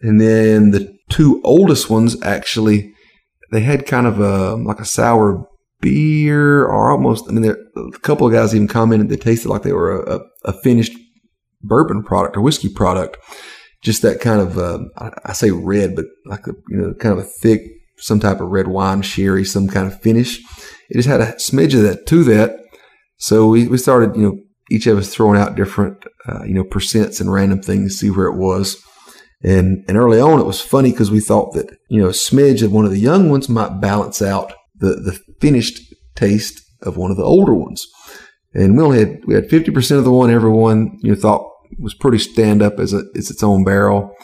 And 0.02 0.20
then 0.20 0.70
the 0.72 0.94
two 1.08 1.40
oldest 1.42 1.88
ones 1.88 2.20
actually, 2.22 2.92
they 3.50 3.60
had 3.60 3.86
kind 3.86 4.06
of 4.06 4.20
a 4.20 4.54
like 4.54 4.80
a 4.80 4.84
sour 4.84 5.48
beer 5.80 6.64
or 6.64 6.90
almost. 6.90 7.26
I 7.28 7.32
mean, 7.32 7.42
there, 7.42 7.58
a 7.76 7.98
couple 8.00 8.26
of 8.26 8.32
guys 8.32 8.54
even 8.54 8.68
commented 8.68 9.08
they 9.08 9.16
tasted 9.16 9.48
like 9.48 9.62
they 9.62 9.72
were 9.72 10.02
a, 10.02 10.20
a 10.44 10.52
finished 10.52 10.92
bourbon 11.62 12.02
product 12.02 12.36
or 12.36 12.40
whiskey 12.40 12.68
product 12.68 13.16
just 13.82 14.02
that 14.02 14.20
kind 14.20 14.40
of 14.40 14.58
uh, 14.58 14.80
I, 15.24 15.32
say 15.32 15.50
red, 15.50 15.94
but 15.94 16.06
like 16.24 16.46
a 16.46 16.52
you 16.68 16.76
know 16.76 16.94
kind 16.94 17.12
of 17.12 17.24
a 17.24 17.28
thick 17.40 17.62
some 17.98 18.20
type 18.20 18.40
of 18.40 18.48
red 18.48 18.68
wine 18.68 19.02
sherry, 19.02 19.44
some 19.44 19.68
kind 19.68 19.86
of 19.86 20.00
finish. 20.00 20.38
It 20.90 20.94
just 20.94 21.08
had 21.08 21.20
a 21.20 21.32
smidge 21.34 21.74
of 21.74 21.82
that 21.82 22.06
to 22.06 22.24
that. 22.24 22.58
So 23.18 23.48
we, 23.48 23.66
we 23.68 23.78
started, 23.78 24.16
you 24.16 24.22
know, 24.22 24.38
each 24.70 24.86
of 24.86 24.98
us 24.98 25.08
throwing 25.08 25.40
out 25.40 25.54
different, 25.54 26.04
uh, 26.28 26.42
you 26.44 26.54
know, 26.54 26.64
percents 26.64 27.20
and 27.20 27.32
random 27.32 27.62
things 27.62 27.92
to 27.92 27.98
see 27.98 28.10
where 28.10 28.26
it 28.26 28.36
was. 28.36 28.76
And, 29.42 29.84
and 29.88 29.96
early 29.96 30.20
on, 30.20 30.40
it 30.40 30.46
was 30.46 30.60
funny 30.60 30.90
because 30.90 31.10
we 31.10 31.20
thought 31.20 31.54
that, 31.54 31.70
you 31.88 32.00
know, 32.00 32.08
a 32.08 32.12
smidge 32.12 32.62
of 32.62 32.72
one 32.72 32.84
of 32.84 32.90
the 32.90 32.98
young 32.98 33.30
ones 33.30 33.48
might 33.48 33.80
balance 33.80 34.20
out 34.20 34.52
the, 34.78 34.94
the 34.94 35.18
finished 35.40 35.94
taste 36.14 36.62
of 36.82 36.96
one 36.96 37.10
of 37.10 37.16
the 37.16 37.24
older 37.24 37.54
ones. 37.54 37.86
And 38.54 38.76
we 38.76 38.82
only 38.82 38.98
had, 38.98 39.18
we 39.26 39.34
had 39.34 39.48
50% 39.48 39.98
of 39.98 40.04
the 40.04 40.12
one 40.12 40.30
everyone, 40.30 40.98
you 41.02 41.10
know, 41.10 41.20
thought 41.20 41.50
was 41.78 41.94
pretty 41.94 42.18
stand 42.18 42.62
up 42.62 42.78
as, 42.78 42.92
a, 42.92 43.02
as 43.16 43.30
its 43.30 43.42
own 43.42 43.64
barrel. 43.64 44.14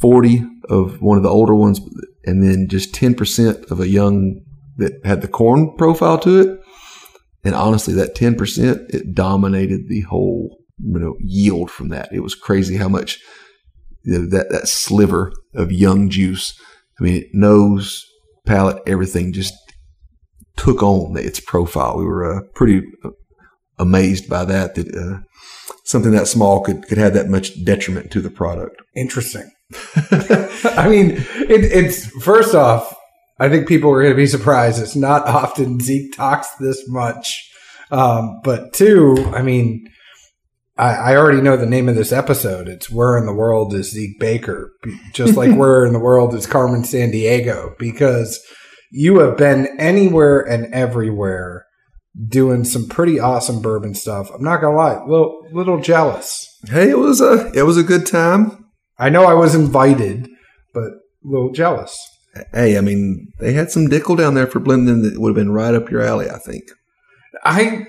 40 0.00 0.42
of 0.68 1.00
one 1.00 1.16
of 1.16 1.22
the 1.22 1.30
older 1.30 1.54
ones, 1.54 1.80
and 2.24 2.42
then 2.42 2.66
just 2.68 2.94
10% 2.94 3.70
of 3.70 3.80
a 3.80 3.88
young 3.88 4.40
that 4.76 4.92
had 5.04 5.22
the 5.22 5.28
corn 5.28 5.74
profile 5.76 6.18
to 6.18 6.40
it. 6.40 6.60
And 7.44 7.54
honestly, 7.54 7.94
that 7.94 8.14
10%, 8.14 8.94
it 8.94 9.14
dominated 9.14 9.88
the 9.88 10.02
whole 10.02 10.58
you 10.78 10.98
know, 10.98 11.16
yield 11.20 11.70
from 11.70 11.88
that. 11.88 12.12
It 12.12 12.20
was 12.20 12.34
crazy 12.34 12.76
how 12.76 12.88
much 12.88 13.20
you 14.02 14.18
know, 14.18 14.26
that, 14.28 14.50
that 14.50 14.68
sliver 14.68 15.32
of 15.54 15.72
young 15.72 16.10
juice, 16.10 16.60
I 17.00 17.04
mean, 17.04 17.24
nose, 17.32 18.04
palate, 18.44 18.82
everything 18.86 19.32
just 19.32 19.54
took 20.56 20.82
on 20.82 21.16
its 21.16 21.40
profile. 21.40 21.98
We 21.98 22.04
were 22.04 22.38
uh, 22.38 22.40
pretty 22.54 22.86
uh, 23.04 23.10
amazed 23.78 24.28
by 24.28 24.44
that, 24.44 24.74
that 24.74 24.94
uh, 24.94 25.20
something 25.84 26.12
that 26.12 26.28
small 26.28 26.60
could 26.60 26.86
could 26.88 26.98
have 26.98 27.14
that 27.14 27.28
much 27.28 27.64
detriment 27.64 28.10
to 28.12 28.20
the 28.20 28.30
product. 28.30 28.80
Interesting. 28.94 29.50
I 30.74 30.88
mean, 30.88 31.12
it, 31.48 31.64
it's 31.64 32.06
first 32.22 32.54
off, 32.54 32.94
I 33.38 33.48
think 33.48 33.68
people 33.68 33.90
are 33.90 34.00
going 34.00 34.14
to 34.14 34.16
be 34.16 34.26
surprised. 34.26 34.80
It's 34.80 34.96
not 34.96 35.26
often 35.26 35.80
Zeke 35.80 36.16
talks 36.16 36.48
this 36.60 36.88
much. 36.88 37.50
Um, 37.90 38.40
but 38.42 38.72
two, 38.72 39.30
I 39.34 39.42
mean, 39.42 39.86
I, 40.76 40.94
I, 40.94 41.16
already 41.16 41.40
know 41.40 41.56
the 41.56 41.66
name 41.66 41.88
of 41.88 41.94
this 41.94 42.10
episode. 42.10 42.68
It's 42.68 42.90
Where 42.90 43.16
in 43.16 43.26
the 43.26 43.32
World 43.32 43.74
is 43.74 43.92
Zeke 43.92 44.18
Baker? 44.18 44.72
Just 45.12 45.36
like 45.36 45.54
Where 45.56 45.86
in 45.86 45.92
the 45.92 46.00
World 46.00 46.34
is 46.34 46.46
Carmen 46.46 46.82
Sandiego? 46.82 47.78
Because 47.78 48.40
you 48.90 49.18
have 49.20 49.36
been 49.36 49.68
anywhere 49.78 50.40
and 50.40 50.72
everywhere 50.72 51.66
doing 52.28 52.64
some 52.64 52.88
pretty 52.88 53.20
awesome 53.20 53.60
bourbon 53.60 53.94
stuff. 53.94 54.30
I'm 54.30 54.42
not 54.42 54.60
gonna 54.60 54.76
lie, 54.76 55.04
little 55.04 55.46
little 55.52 55.80
jealous. 55.80 56.48
Hey, 56.68 56.90
it 56.90 56.98
was 56.98 57.20
a 57.20 57.50
it 57.54 57.62
was 57.62 57.76
a 57.76 57.82
good 57.82 58.06
time. 58.06 58.64
I 58.98 59.10
know 59.10 59.24
I 59.24 59.34
was 59.34 59.54
invited, 59.54 60.28
but 60.72 60.84
a 60.84 60.98
little 61.24 61.52
jealous. 61.52 61.96
Hey, 62.52 62.76
I 62.76 62.80
mean, 62.80 63.32
they 63.38 63.52
had 63.52 63.70
some 63.70 63.88
Dickel 63.88 64.16
down 64.16 64.34
there 64.34 64.46
for 64.46 64.60
blending 64.60 65.02
that 65.02 65.18
would 65.18 65.30
have 65.30 65.36
been 65.36 65.52
right 65.52 65.74
up 65.74 65.90
your 65.90 66.02
alley. 66.02 66.30
I 66.30 66.38
think. 66.38 66.64
I 67.44 67.86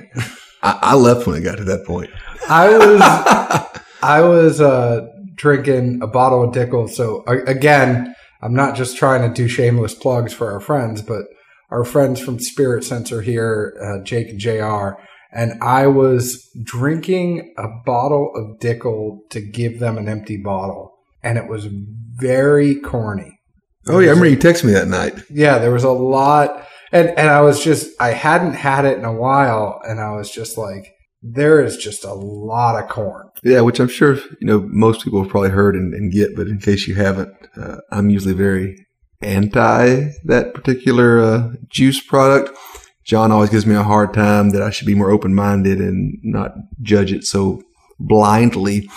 I, 0.61 0.79
I 0.81 0.95
left 0.95 1.27
when 1.27 1.37
it 1.37 1.43
got 1.43 1.57
to 1.57 1.63
that 1.65 1.85
point. 1.85 2.09
I 2.49 2.77
was 2.77 3.01
I 4.01 4.21
was 4.21 4.61
uh, 4.61 5.07
drinking 5.35 6.01
a 6.01 6.07
bottle 6.07 6.43
of 6.43 6.53
Dickel. 6.53 6.89
So 6.89 7.23
again, 7.25 8.13
I'm 8.41 8.53
not 8.53 8.75
just 8.75 8.97
trying 8.97 9.27
to 9.27 9.33
do 9.33 9.47
shameless 9.47 9.93
plugs 9.93 10.33
for 10.33 10.51
our 10.51 10.59
friends, 10.59 11.01
but 11.01 11.23
our 11.69 11.83
friends 11.83 12.19
from 12.19 12.39
Spirit 12.39 12.83
Sensor 12.83 13.21
here, 13.21 13.77
uh, 13.81 14.03
Jake 14.03 14.29
and 14.29 14.39
JR, 14.39 15.01
and 15.31 15.61
I 15.61 15.87
was 15.87 16.49
drinking 16.63 17.53
a 17.57 17.67
bottle 17.85 18.31
of 18.35 18.59
Dickel 18.59 19.19
to 19.29 19.41
give 19.41 19.79
them 19.79 19.97
an 19.97 20.07
empty 20.07 20.37
bottle, 20.37 20.97
and 21.21 21.37
it 21.37 21.47
was 21.47 21.67
very 21.67 22.75
corny. 22.75 23.39
Oh 23.87 23.99
yeah, 23.99 24.07
I 24.07 24.09
remember 24.11 24.29
you 24.29 24.37
texted 24.37 24.65
me 24.65 24.73
that 24.73 24.87
night. 24.87 25.15
Yeah, 25.29 25.59
there 25.59 25.71
was 25.71 25.83
a 25.83 25.91
lot, 25.91 26.67
and 26.91 27.09
and 27.09 27.29
I 27.29 27.41
was 27.41 27.63
just 27.63 27.89
I 27.99 28.09
hadn't 28.09 28.53
had 28.53 28.85
it 28.85 28.97
in 28.97 29.05
a 29.05 29.13
while, 29.13 29.81
and 29.87 29.99
I 29.99 30.11
was 30.11 30.31
just 30.31 30.57
like, 30.57 30.93
there 31.21 31.63
is 31.63 31.77
just 31.77 32.03
a 32.03 32.13
lot 32.13 32.81
of 32.81 32.89
corn. 32.89 33.29
Yeah, 33.43 33.61
which 33.61 33.79
I'm 33.79 33.87
sure 33.87 34.15
you 34.15 34.47
know 34.47 34.67
most 34.69 35.03
people 35.03 35.21
have 35.21 35.31
probably 35.31 35.49
heard 35.49 35.75
and, 35.75 35.93
and 35.93 36.11
get, 36.11 36.35
but 36.35 36.47
in 36.47 36.59
case 36.59 36.87
you 36.87 36.95
haven't, 36.95 37.33
uh, 37.55 37.77
I'm 37.91 38.09
usually 38.09 38.33
very 38.33 38.85
anti 39.21 40.11
that 40.25 40.53
particular 40.53 41.19
uh, 41.19 41.53
juice 41.69 42.01
product. 42.01 42.57
John 43.03 43.31
always 43.31 43.49
gives 43.49 43.65
me 43.65 43.75
a 43.75 43.83
hard 43.83 44.13
time 44.13 44.49
that 44.49 44.61
I 44.61 44.69
should 44.69 44.85
be 44.85 44.95
more 44.95 45.11
open 45.11 45.33
minded 45.33 45.79
and 45.79 46.19
not 46.23 46.51
judge 46.81 47.13
it 47.13 47.23
so 47.23 47.61
blindly. 47.99 48.89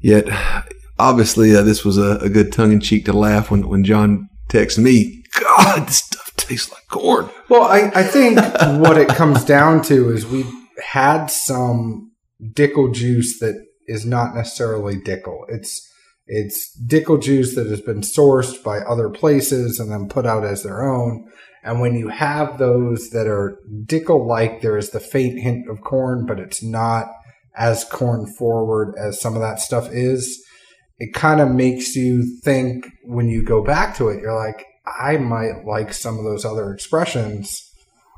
Yet, 0.00 0.26
obviously, 0.98 1.54
uh, 1.54 1.62
this 1.62 1.84
was 1.84 1.98
a, 1.98 2.18
a 2.22 2.30
good 2.30 2.52
tongue 2.52 2.72
in 2.72 2.80
cheek 2.80 3.04
to 3.04 3.12
laugh 3.12 3.50
when, 3.50 3.68
when 3.68 3.84
John 3.84 4.28
texts 4.48 4.78
me, 4.78 5.22
God, 5.38 5.86
this 5.86 5.98
stuff 5.98 6.32
tastes 6.36 6.72
like 6.72 6.86
corn. 6.88 7.28
Well, 7.50 7.64
I, 7.64 7.90
I 7.94 8.02
think 8.02 8.38
what 8.80 8.96
it 8.96 9.08
comes 9.08 9.44
down 9.44 9.82
to 9.82 10.10
is 10.10 10.26
we 10.26 10.46
had 10.82 11.26
some 11.26 12.12
Dickel 12.42 12.92
juice 12.92 13.38
that 13.40 13.64
is 13.86 14.04
not 14.04 14.34
necessarily 14.34 14.96
Dickel. 14.96 15.44
It's 15.48 15.90
it's 16.26 16.74
Dickel 16.86 17.22
juice 17.22 17.54
that 17.54 17.66
has 17.66 17.80
been 17.80 18.00
sourced 18.00 18.62
by 18.62 18.78
other 18.78 19.10
places 19.10 19.78
and 19.78 19.90
then 19.90 20.08
put 20.08 20.24
out 20.26 20.44
as 20.44 20.62
their 20.62 20.82
own. 20.82 21.28
And 21.62 21.80
when 21.80 21.94
you 21.94 22.08
have 22.08 22.58
those 22.58 23.10
that 23.10 23.26
are 23.26 23.58
Dickel 23.84 24.26
like, 24.26 24.60
there 24.60 24.78
is 24.78 24.90
the 24.90 25.00
faint 25.00 25.40
hint 25.40 25.68
of 25.68 25.82
corn, 25.82 26.26
but 26.26 26.38
it's 26.38 26.62
not 26.62 27.06
as 27.56 27.84
corn 27.84 28.26
forward 28.26 28.94
as 28.98 29.20
some 29.20 29.34
of 29.34 29.42
that 29.42 29.60
stuff 29.60 29.88
is. 29.90 30.42
It 30.98 31.12
kind 31.12 31.40
of 31.40 31.50
makes 31.50 31.94
you 31.94 32.24
think 32.42 32.86
when 33.04 33.28
you 33.28 33.42
go 33.44 33.62
back 33.62 33.96
to 33.96 34.08
it, 34.08 34.20
you're 34.20 34.36
like, 34.36 34.64
I 35.00 35.16
might 35.16 35.64
like 35.66 35.92
some 35.92 36.18
of 36.18 36.24
those 36.24 36.44
other 36.44 36.72
expressions 36.72 37.70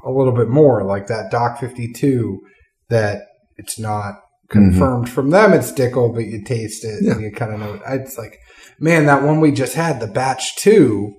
a 0.05 0.11
little 0.11 0.33
bit 0.33 0.49
more, 0.49 0.85
like 0.85 1.07
that 1.09 1.31
Doc 1.31 1.59
52, 1.59 2.41
that 2.89 3.23
it's 3.57 3.79
not 3.79 4.15
confirmed 4.49 5.07
mm-hmm. 5.07 5.15
from 5.15 5.31
them 5.31 5.53
it's 5.53 5.73
Dickel, 5.73 6.15
but 6.15 6.27
you 6.27 6.43
taste 6.45 6.85
it 6.85 7.03
yeah. 7.03 7.13
and 7.13 7.23
you 7.23 7.33
kind 7.33 7.53
of 7.53 7.61
know. 7.61 7.81
It's 7.89 8.17
like, 8.19 8.39
man, 8.79 9.07
that 9.07 9.23
one 9.23 9.41
we 9.41 9.53
just 9.53 9.75
had, 9.75 10.01
the 10.01 10.07
batch 10.07 10.57
two, 10.57 11.15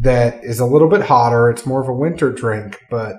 that 0.00 0.44
is 0.44 0.60
a 0.60 0.66
little 0.66 0.88
bit 0.88 1.02
hotter. 1.02 1.50
It's 1.50 1.66
more 1.66 1.82
of 1.82 1.88
a 1.88 1.94
winter 1.94 2.32
drink, 2.32 2.78
but 2.90 3.16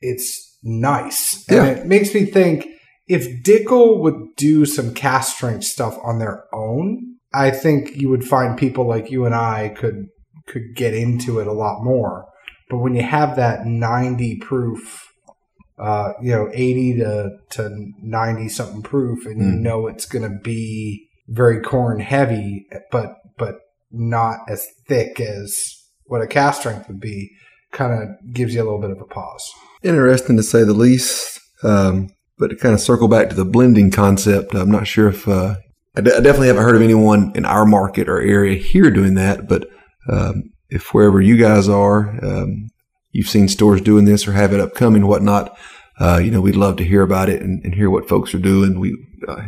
it's 0.00 0.58
nice. 0.62 1.44
And 1.48 1.78
it 1.78 1.86
makes 1.86 2.12
me 2.12 2.26
think 2.26 2.66
if 3.06 3.42
Dickel 3.44 4.00
would 4.00 4.34
do 4.36 4.66
some 4.66 4.92
cask 4.92 5.36
strength 5.36 5.64
stuff 5.64 5.96
on 6.02 6.18
their 6.18 6.44
own, 6.52 7.16
I 7.32 7.50
think 7.50 7.96
you 7.96 8.08
would 8.08 8.24
find 8.24 8.58
people 8.58 8.86
like 8.86 9.10
you 9.10 9.24
and 9.24 9.34
I 9.34 9.68
could 9.68 10.06
could 10.46 10.74
get 10.74 10.94
into 10.94 11.40
it 11.40 11.46
a 11.46 11.52
lot 11.52 11.82
more. 11.82 12.26
But 12.68 12.78
when 12.78 12.94
you 12.94 13.02
have 13.02 13.36
that 13.36 13.66
90 13.66 14.36
proof 14.36 15.06
uh, 15.78 16.12
you 16.22 16.32
know, 16.32 16.48
80 16.52 16.98
to, 16.98 17.30
to 17.50 17.92
90 18.02 18.48
something 18.48 18.82
proof, 18.82 19.26
and 19.26 19.40
mm. 19.40 19.44
you 19.44 19.52
hmm. 19.52 19.62
know 19.62 19.86
it's 19.86 20.06
going 20.06 20.22
to 20.22 20.38
be 20.42 21.08
very 21.28 21.60
corn 21.60 22.00
heavy, 22.00 22.66
but, 22.90 23.16
but 23.36 23.56
not 23.90 24.38
as 24.48 24.66
thick 24.86 25.20
as 25.20 25.54
what 26.04 26.22
a 26.22 26.26
cask 26.26 26.60
strength 26.60 26.88
would 26.88 27.00
be, 27.00 27.30
kind 27.72 27.92
of 27.92 28.32
gives 28.32 28.54
you 28.54 28.62
a 28.62 28.64
little 28.64 28.80
bit 28.80 28.90
of 28.90 29.00
a 29.00 29.04
pause. 29.04 29.52
Interesting 29.82 30.36
to 30.36 30.42
say 30.42 30.64
the 30.64 30.72
least. 30.72 31.40
Um, 31.62 32.08
but 32.38 32.48
to 32.48 32.56
kind 32.56 32.74
of 32.74 32.80
circle 32.80 33.08
back 33.08 33.28
to 33.30 33.34
the 33.34 33.44
blending 33.44 33.90
concept, 33.90 34.54
I'm 34.54 34.70
not 34.70 34.86
sure 34.86 35.08
if 35.08 35.26
uh, 35.26 35.56
I, 35.96 36.00
d- 36.02 36.12
I 36.12 36.20
definitely 36.20 36.48
haven't 36.48 36.64
heard 36.64 36.76
of 36.76 36.82
anyone 36.82 37.32
in 37.34 37.44
our 37.44 37.64
market 37.64 38.08
or 38.08 38.20
area 38.20 38.58
here 38.58 38.90
doing 38.90 39.14
that. 39.14 39.48
But 39.48 39.68
um, 40.10 40.50
if 40.68 40.92
wherever 40.92 41.20
you 41.20 41.36
guys 41.36 41.68
are, 41.68 42.18
um, 42.24 42.68
you've 43.10 43.28
seen 43.28 43.48
stores 43.48 43.80
doing 43.80 44.04
this 44.04 44.26
or 44.26 44.32
have 44.32 44.52
it 44.52 44.60
upcoming, 44.60 45.06
whatnot, 45.06 45.56
uh, 45.98 46.18
you 46.22 46.30
know, 46.30 46.40
we'd 46.40 46.56
love 46.56 46.76
to 46.76 46.84
hear 46.84 47.02
about 47.02 47.28
it 47.28 47.40
and, 47.40 47.64
and 47.64 47.74
hear 47.74 47.88
what 47.88 48.08
folks 48.08 48.34
are 48.34 48.38
doing. 48.38 48.78
We 48.78 48.96
uh, 49.26 49.46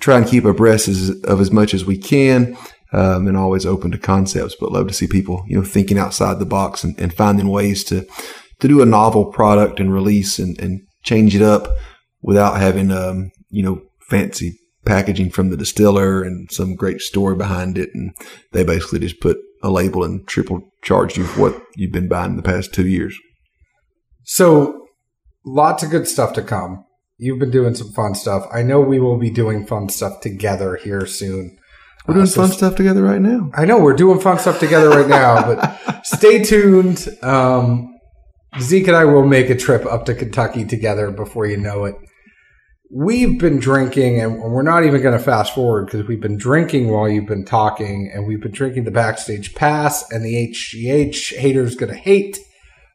try 0.00 0.18
and 0.18 0.26
keep 0.26 0.44
abreast 0.44 0.88
as, 0.88 1.10
of 1.24 1.40
as 1.40 1.50
much 1.50 1.74
as 1.74 1.84
we 1.84 1.98
can. 1.98 2.56
Um, 2.90 3.26
and 3.26 3.36
always 3.36 3.66
open 3.66 3.90
to 3.90 3.98
concepts, 3.98 4.56
but 4.58 4.72
love 4.72 4.88
to 4.88 4.94
see 4.94 5.06
people, 5.06 5.44
you 5.46 5.58
know, 5.58 5.62
thinking 5.62 5.98
outside 5.98 6.38
the 6.38 6.46
box 6.46 6.82
and, 6.82 6.98
and 6.98 7.12
finding 7.12 7.50
ways 7.50 7.84
to, 7.84 8.06
to 8.60 8.66
do 8.66 8.80
a 8.80 8.86
novel 8.86 9.26
product 9.26 9.78
and 9.78 9.92
release 9.92 10.38
and, 10.38 10.58
and 10.58 10.80
change 11.02 11.36
it 11.36 11.42
up 11.42 11.68
without 12.22 12.56
having, 12.56 12.90
um, 12.90 13.30
you 13.50 13.62
know, 13.62 13.82
fancy 14.08 14.58
packaging 14.86 15.28
from 15.28 15.50
the 15.50 15.56
distiller 15.58 16.22
and 16.22 16.50
some 16.50 16.74
great 16.74 17.02
story 17.02 17.36
behind 17.36 17.76
it. 17.76 17.90
And 17.92 18.14
they 18.52 18.64
basically 18.64 19.00
just 19.00 19.20
put 19.20 19.36
a 19.62 19.70
label 19.70 20.04
and 20.04 20.26
triple 20.26 20.62
charged 20.82 21.16
you 21.16 21.24
for 21.24 21.40
what 21.40 21.62
you've 21.76 21.92
been 21.92 22.08
buying 22.08 22.36
the 22.36 22.42
past 22.42 22.72
two 22.72 22.86
years. 22.86 23.18
So 24.24 24.86
lots 25.44 25.82
of 25.82 25.90
good 25.90 26.06
stuff 26.06 26.32
to 26.34 26.42
come. 26.42 26.84
You've 27.16 27.38
been 27.38 27.50
doing 27.50 27.74
some 27.74 27.92
fun 27.92 28.14
stuff. 28.14 28.46
I 28.52 28.62
know 28.62 28.80
we 28.80 29.00
will 29.00 29.18
be 29.18 29.30
doing 29.30 29.66
fun 29.66 29.88
stuff 29.88 30.20
together 30.20 30.76
here 30.76 31.06
soon. 31.06 31.58
We're 32.06 32.14
doing 32.14 32.24
uh, 32.24 32.30
so 32.30 32.42
fun 32.42 32.52
stuff 32.52 32.76
together 32.76 33.02
right 33.02 33.20
now. 33.20 33.50
I 33.54 33.64
know 33.64 33.78
we're 33.78 33.96
doing 33.96 34.20
fun 34.20 34.38
stuff 34.38 34.60
together 34.60 34.88
right 34.90 35.08
now, 35.08 35.42
but 35.42 36.00
stay 36.06 36.42
tuned. 36.44 37.08
Um, 37.22 37.98
Zeke 38.60 38.88
and 38.88 38.96
I 38.96 39.04
will 39.04 39.26
make 39.26 39.50
a 39.50 39.56
trip 39.56 39.84
up 39.84 40.06
to 40.06 40.14
Kentucky 40.14 40.64
together 40.64 41.10
before 41.10 41.46
you 41.46 41.56
know 41.56 41.84
it. 41.84 41.96
We've 42.90 43.38
been 43.38 43.58
drinking, 43.58 44.18
and 44.18 44.40
we're 44.40 44.62
not 44.62 44.84
even 44.84 45.02
going 45.02 45.16
to 45.16 45.22
fast 45.22 45.54
forward 45.54 45.86
because 45.86 46.08
we've 46.08 46.22
been 46.22 46.38
drinking 46.38 46.88
while 46.88 47.08
you've 47.08 47.26
been 47.26 47.44
talking, 47.44 48.10
and 48.12 48.26
we've 48.26 48.40
been 48.40 48.52
drinking 48.52 48.84
the 48.84 48.90
backstage 48.90 49.54
pass 49.54 50.10
and 50.10 50.24
the 50.24 50.50
HGH 50.50 51.36
haters 51.36 51.74
going 51.74 51.92
to 51.92 51.98
hate 51.98 52.38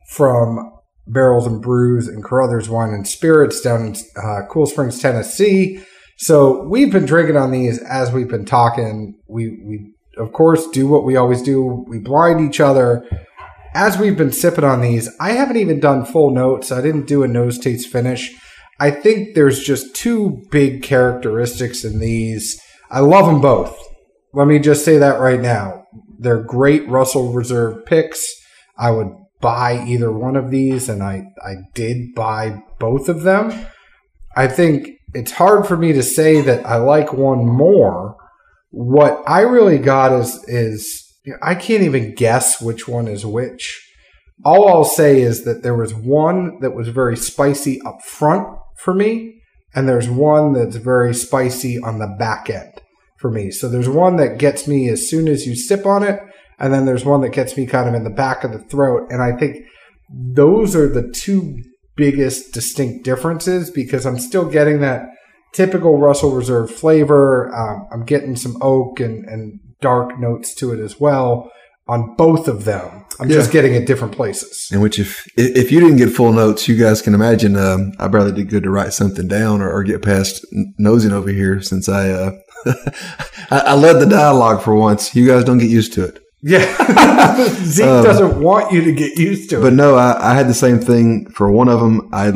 from 0.10 0.74
Barrels 1.06 1.46
and 1.46 1.62
Brews 1.62 2.08
and 2.08 2.24
Carothers 2.24 2.70
Wine 2.70 2.94
and 2.94 3.08
Spirits 3.08 3.62
down 3.62 3.88
in 3.88 3.96
uh, 4.18 4.48
Cool 4.50 4.66
Springs, 4.66 5.00
Tennessee. 5.00 5.84
So 6.18 6.64
we've 6.64 6.92
been 6.92 7.06
drinking 7.06 7.38
on 7.38 7.52
these 7.52 7.82
as 7.84 8.12
we've 8.12 8.30
been 8.30 8.46
talking. 8.46 9.20
We 9.28 9.60
we 9.64 9.94
of 10.18 10.32
course 10.32 10.68
do 10.70 10.88
what 10.88 11.04
we 11.04 11.16
always 11.16 11.42
do. 11.42 11.86
We 11.88 12.00
blind 12.00 12.42
each 12.42 12.60
other. 12.60 13.06
As 13.76 13.98
we've 13.98 14.18
been 14.18 14.32
sipping 14.32 14.64
on 14.64 14.82
these, 14.82 15.10
I 15.20 15.32
haven't 15.32 15.58
even 15.58 15.80
done 15.80 16.06
full 16.06 16.30
notes. 16.30 16.72
I 16.72 16.82
didn't 16.82 17.08
do 17.08 17.24
a 17.24 17.28
nose 17.28 17.58
taste 17.58 17.90
finish. 17.90 18.36
I 18.84 18.92
think 18.92 19.34
there's 19.34 19.64
just 19.64 19.96
two 19.96 20.44
big 20.52 20.84
characteristics 20.84 21.86
in 21.86 22.00
these. 22.00 22.62
I 22.92 23.00
love 23.00 23.28
them 23.28 23.40
both. 23.40 23.80
Let 24.34 24.46
me 24.46 24.60
just 24.60 24.84
say 24.84 24.98
that 24.98 25.22
right 25.22 25.40
now. 25.40 25.86
They're 26.20 26.44
great 26.44 26.90
Russell 26.90 27.32
Reserve 27.32 27.86
picks. 27.86 28.28
I 28.78 28.92
would 28.92 29.08
buy 29.40 29.86
either 29.88 30.12
one 30.12 30.36
of 30.36 30.52
these, 30.52 30.90
and 30.90 31.02
I, 31.02 31.28
I 31.42 31.54
did 31.74 32.14
buy 32.14 32.62
both 32.78 33.08
of 33.08 33.24
them. 33.24 33.68
I 34.36 34.50
think 34.50 34.90
it's 35.14 35.32
hard 35.32 35.66
for 35.66 35.78
me 35.78 35.94
to 35.94 36.04
say 36.04 36.42
that 36.42 36.66
I 36.66 36.76
like 36.76 37.14
one 37.14 37.48
more. 37.48 38.18
What 38.72 39.24
I 39.26 39.44
really 39.44 39.78
got 39.78 40.12
is 40.12 40.44
is 40.50 41.10
you 41.24 41.32
know, 41.32 41.40
I 41.42 41.56
can't 41.56 41.84
even 41.84 42.16
guess 42.16 42.62
which 42.62 42.86
one 42.86 43.08
is 43.08 43.26
which. 43.26 43.82
All 44.44 44.68
I'll 44.68 44.84
say 44.84 45.22
is 45.22 45.46
that 45.46 45.64
there 45.64 45.78
was 45.78 45.94
one 45.94 46.60
that 46.60 46.76
was 46.76 46.90
very 46.90 47.16
spicy 47.16 47.82
up 47.84 48.02
front 48.02 48.60
for 48.78 48.94
me, 48.94 49.42
and 49.76 49.88
there's 49.88 50.10
one 50.10 50.54
that's 50.54 50.76
very 50.76 51.14
spicy 51.14 51.80
on 51.80 52.00
the 52.00 52.16
back 52.20 52.50
end 52.50 52.82
for 53.18 53.32
me. 53.32 53.52
So 53.52 53.70
there's 53.70 53.90
one 53.90 54.18
that 54.18 54.38
gets 54.38 54.68
me 54.68 54.90
as 54.90 55.10
soon 55.10 55.28
as 55.28 55.48
you 55.48 55.56
sip 55.56 55.86
on 55.86 56.04
it, 56.04 56.20
and 56.60 56.74
then 56.74 56.86
there's 56.86 57.06
one 57.06 57.22
that 57.22 57.30
gets 57.30 57.58
me 57.58 57.66
kind 57.66 57.88
of 57.88 57.96
in 57.96 58.04
the 58.04 58.10
back 58.10 58.44
of 58.44 58.52
the 58.52 58.60
throat. 58.60 59.08
And 59.10 59.22
I 59.22 59.36
think 59.36 59.66
those 60.10 60.76
are 60.76 60.88
the 60.88 61.10
two 61.12 61.62
biggest 61.96 62.54
distinct 62.54 63.06
differences 63.06 63.70
because 63.70 64.06
I'm 64.06 64.20
still 64.20 64.46
getting 64.50 64.80
that 64.82 65.06
typical 65.54 66.00
Russell 66.00 66.32
Reserve 66.32 66.70
flavor. 66.70 67.54
Um, 67.56 67.88
I'm 67.92 68.06
getting 68.06 68.36
some 68.36 68.58
oak 68.62 69.00
and, 69.00 69.26
and 69.26 69.60
dark 69.82 70.20
notes 70.20 70.54
to 70.56 70.72
it 70.74 70.80
as 70.80 71.00
well 71.00 71.52
on 71.88 72.16
both 72.16 72.48
of 72.48 72.66
them. 72.66 73.06
I'm 73.20 73.30
yeah. 73.30 73.36
just 73.36 73.52
getting 73.52 73.76
at 73.76 73.86
different 73.86 74.16
places. 74.16 74.70
In 74.72 74.82
which, 74.82 74.98
if 75.00 75.28
if 75.38 75.72
you 75.72 75.80
didn't 75.80 75.98
get 75.98 76.10
full 76.10 76.34
notes, 76.34 76.68
you 76.68 76.76
guys 76.76 77.02
can 77.02 77.14
imagine. 77.14 77.56
Um, 77.56 77.92
I 78.00 78.08
barely 78.08 78.32
did 78.32 78.50
good 78.50 78.64
to 78.64 78.72
write 78.72 78.94
something 78.94 79.28
down 79.28 79.62
or, 79.62 79.72
or 79.72 79.84
get 79.84 80.02
past 80.02 80.46
nosing 80.78 81.12
over 81.12 81.30
here 81.30 81.62
since 81.62 81.88
I, 81.88 82.10
uh, 82.10 82.32
I 83.52 83.60
I 83.60 83.74
led 83.76 84.00
the 84.00 84.08
dialogue 84.08 84.64
for 84.64 84.74
once. 84.76 85.16
You 85.16 85.28
guys 85.28 85.44
don't 85.44 85.60
get 85.60 85.70
used 85.70 85.94
to 85.94 86.06
it. 86.06 86.20
Yeah, 86.42 86.66
Zeke 87.64 87.86
um, 87.86 88.04
doesn't 88.04 88.42
want 88.42 88.74
you 88.74 88.84
to 88.84 88.92
get 88.92 89.18
used 89.18 89.50
to 89.52 89.60
it. 89.60 89.62
But 89.62 89.74
no, 89.74 89.96
I, 89.96 90.32
I, 90.32 90.36
had 90.36 90.50
the 90.50 90.54
same 90.54 90.80
thing 90.80 91.30
for 91.30 91.50
one 91.50 91.70
of 91.70 91.80
them. 91.80 92.10
I 92.12 92.34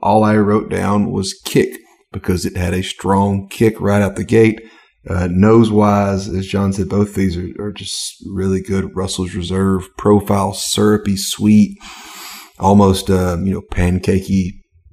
all 0.00 0.22
I 0.22 0.36
wrote 0.36 0.70
down 0.70 1.10
was 1.10 1.34
kick 1.44 1.76
because 2.12 2.46
it 2.46 2.56
had 2.56 2.72
a 2.72 2.82
strong 2.82 3.48
kick 3.48 3.80
right 3.80 4.02
out 4.02 4.14
the 4.14 4.24
gate. 4.24 4.60
Uh, 5.08 5.28
nose 5.30 5.70
wise, 5.70 6.28
as 6.28 6.46
John 6.46 6.72
said, 6.72 6.88
both 6.88 7.14
these 7.14 7.36
are, 7.36 7.48
are 7.58 7.72
just 7.72 8.22
really 8.26 8.60
good. 8.60 8.94
Russell's 8.94 9.34
Reserve 9.34 9.88
profile, 9.96 10.52
syrupy, 10.52 11.16
sweet, 11.16 11.78
almost 12.58 13.08
uh, 13.08 13.38
you 13.42 13.52
know 13.54 13.62
pancakey 13.72 14.50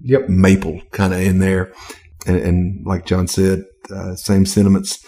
Yep. 0.08 0.30
maple 0.30 0.82
kind 0.92 1.14
of 1.14 1.20
in 1.20 1.40
there. 1.40 1.74
And, 2.28 2.38
and 2.38 2.86
like 2.86 3.06
John 3.06 3.28
said, 3.28 3.64
uh, 3.90 4.16
same 4.16 4.46
sentiments. 4.46 5.04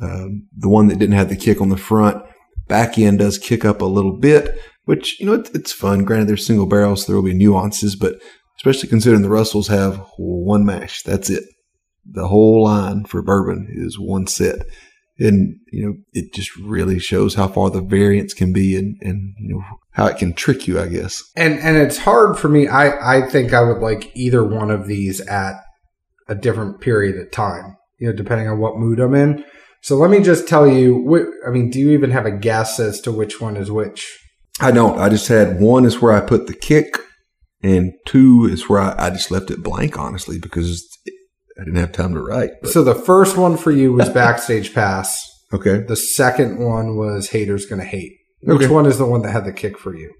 Um, 0.00 0.48
the 0.56 0.68
one 0.68 0.88
that 0.88 0.98
didn't 0.98 1.14
have 1.14 1.28
the 1.28 1.36
kick 1.36 1.60
on 1.60 1.68
the 1.68 1.76
front, 1.76 2.22
back 2.66 2.98
end 2.98 3.20
does 3.20 3.38
kick 3.38 3.64
up 3.64 3.80
a 3.80 3.86
little 3.86 4.18
bit, 4.18 4.58
which, 4.86 5.20
you 5.20 5.26
know, 5.26 5.34
it, 5.34 5.50
it's 5.54 5.72
fun. 5.72 6.04
Granted, 6.04 6.28
they're 6.28 6.36
single 6.36 6.66
barrels, 6.66 7.02
so 7.02 7.12
there 7.12 7.16
will 7.16 7.28
be 7.28 7.34
nuances, 7.34 7.94
but 7.94 8.16
especially 8.56 8.88
considering 8.88 9.22
the 9.22 9.30
Russells 9.30 9.68
have 9.68 10.04
one 10.18 10.64
mash. 10.64 11.02
That's 11.02 11.30
it. 11.30 11.44
The 12.06 12.28
whole 12.28 12.64
line 12.64 13.04
for 13.04 13.22
bourbon 13.22 13.68
is 13.70 13.98
one 13.98 14.26
set. 14.26 14.66
And, 15.18 15.56
you 15.70 15.86
know, 15.86 15.94
it 16.12 16.34
just 16.34 16.56
really 16.56 16.98
shows 16.98 17.34
how 17.34 17.46
far 17.48 17.70
the 17.70 17.80
variance 17.80 18.34
can 18.34 18.52
be 18.52 18.76
and, 18.76 18.96
and, 19.00 19.34
you 19.38 19.54
know, 19.54 19.62
how 19.92 20.06
it 20.06 20.18
can 20.18 20.32
trick 20.32 20.66
you, 20.66 20.80
I 20.80 20.88
guess. 20.88 21.22
And 21.36 21.58
and 21.60 21.76
it's 21.76 21.98
hard 21.98 22.36
for 22.36 22.48
me. 22.48 22.66
I 22.66 23.18
I 23.18 23.22
think 23.28 23.52
I 23.52 23.62
would 23.62 23.78
like 23.78 24.10
either 24.14 24.44
one 24.44 24.70
of 24.72 24.88
these 24.88 25.20
at 25.20 25.54
a 26.28 26.34
different 26.34 26.80
period 26.80 27.16
of 27.16 27.30
time. 27.30 27.76
You 27.98 28.08
know, 28.08 28.12
depending 28.16 28.48
on 28.48 28.58
what 28.58 28.76
mood 28.76 28.98
I'm 28.98 29.14
in. 29.14 29.44
So 29.82 29.96
let 29.96 30.10
me 30.10 30.20
just 30.20 30.48
tell 30.48 30.66
you. 30.66 31.04
wh- 31.08 31.46
I 31.48 31.52
mean, 31.52 31.70
do 31.70 31.78
you 31.78 31.92
even 31.92 32.10
have 32.10 32.26
a 32.26 32.32
guess 32.32 32.80
as 32.80 33.00
to 33.02 33.12
which 33.12 33.40
one 33.40 33.56
is 33.56 33.70
which? 33.70 34.18
I 34.60 34.72
don't. 34.72 34.98
I 34.98 35.08
just 35.08 35.28
had 35.28 35.60
one 35.60 35.84
is 35.84 36.00
where 36.00 36.12
I 36.12 36.20
put 36.20 36.48
the 36.48 36.54
kick, 36.54 36.98
and 37.62 37.92
two 38.04 38.48
is 38.50 38.68
where 38.68 38.80
I, 38.80 38.94
I 38.98 39.10
just 39.10 39.30
left 39.30 39.50
it 39.50 39.62
blank, 39.62 39.96
honestly, 39.96 40.40
because 40.40 40.84
I 41.60 41.64
didn't 41.64 41.78
have 41.80 41.92
time 41.92 42.14
to 42.14 42.20
write. 42.22 42.50
But- 42.62 42.70
So 42.70 42.82
the 42.82 42.94
first 42.94 43.36
one 43.36 43.56
for 43.56 43.70
you 43.70 43.92
was 43.92 44.08
backstage 44.08 44.74
pass. 44.74 45.20
okay. 45.52 45.84
The 45.86 45.96
second 45.96 46.58
one 46.58 46.96
was 46.96 47.28
haters 47.30 47.66
gonna 47.66 47.84
hate. 47.84 48.12
Which 48.42 48.62
Okay. 48.64 48.68
one 48.72 48.86
is 48.86 48.98
the 48.98 49.06
one 49.06 49.22
that 49.22 49.30
had 49.32 49.44
the 49.44 49.52
kick 49.52 49.78
for 49.78 49.94
you? 49.96 50.10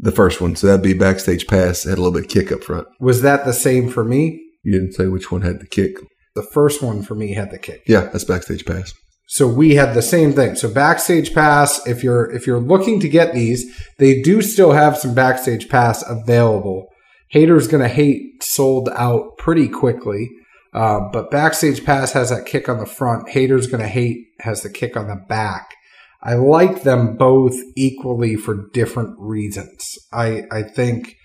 The 0.00 0.12
first 0.12 0.40
one. 0.40 0.56
So 0.56 0.66
that'd 0.66 0.82
be 0.82 0.94
backstage 0.94 1.46
pass. 1.46 1.84
Had 1.84 1.98
a 1.98 2.00
little 2.00 2.12
bit 2.12 2.24
of 2.24 2.28
kick 2.28 2.50
up 2.52 2.64
front. 2.64 2.86
Was 3.00 3.22
that 3.22 3.44
the 3.44 3.52
same 3.52 3.88
for 3.90 4.02
me? 4.04 4.40
You 4.64 4.72
didn't 4.72 4.94
say 4.94 5.06
which 5.06 5.30
one 5.30 5.42
had 5.42 5.60
the 5.60 5.66
kick. 5.66 5.96
The 6.34 6.42
first 6.42 6.82
one 6.82 7.02
for 7.02 7.14
me 7.14 7.34
had 7.34 7.50
the 7.50 7.58
kick. 7.58 7.82
Yeah, 7.86 8.08
that's 8.12 8.24
backstage 8.24 8.64
pass. 8.64 8.92
So 9.26 9.46
we 9.46 9.74
had 9.74 9.94
the 9.94 10.02
same 10.02 10.32
thing. 10.32 10.54
So 10.54 10.68
backstage 10.68 11.34
pass, 11.34 11.86
if 11.86 12.02
you're 12.02 12.30
if 12.30 12.46
you're 12.46 12.60
looking 12.60 12.98
to 13.00 13.08
get 13.08 13.34
these, 13.34 13.64
they 13.98 14.22
do 14.22 14.40
still 14.40 14.72
have 14.72 14.96
some 14.96 15.14
backstage 15.14 15.68
pass 15.68 16.02
available. 16.08 16.86
Haters 17.30 17.68
gonna 17.68 17.88
hate 17.88 18.42
sold 18.42 18.88
out 18.94 19.36
pretty 19.38 19.68
quickly. 19.68 20.28
Uh, 20.72 21.00
but 21.12 21.30
backstage 21.30 21.84
pass 21.84 22.12
has 22.12 22.30
that 22.30 22.46
kick 22.46 22.68
on 22.68 22.78
the 22.78 22.86
front. 22.86 23.30
Haters 23.30 23.66
gonna 23.66 23.88
hate 23.88 24.26
has 24.40 24.62
the 24.62 24.70
kick 24.70 24.96
on 24.96 25.08
the 25.08 25.16
back. 25.28 25.74
I 26.22 26.34
like 26.34 26.82
them 26.82 27.16
both 27.16 27.54
equally 27.76 28.36
for 28.36 28.68
different 28.72 29.16
reasons. 29.18 29.96
I 30.12 30.44
I 30.50 30.62
think 30.62 31.16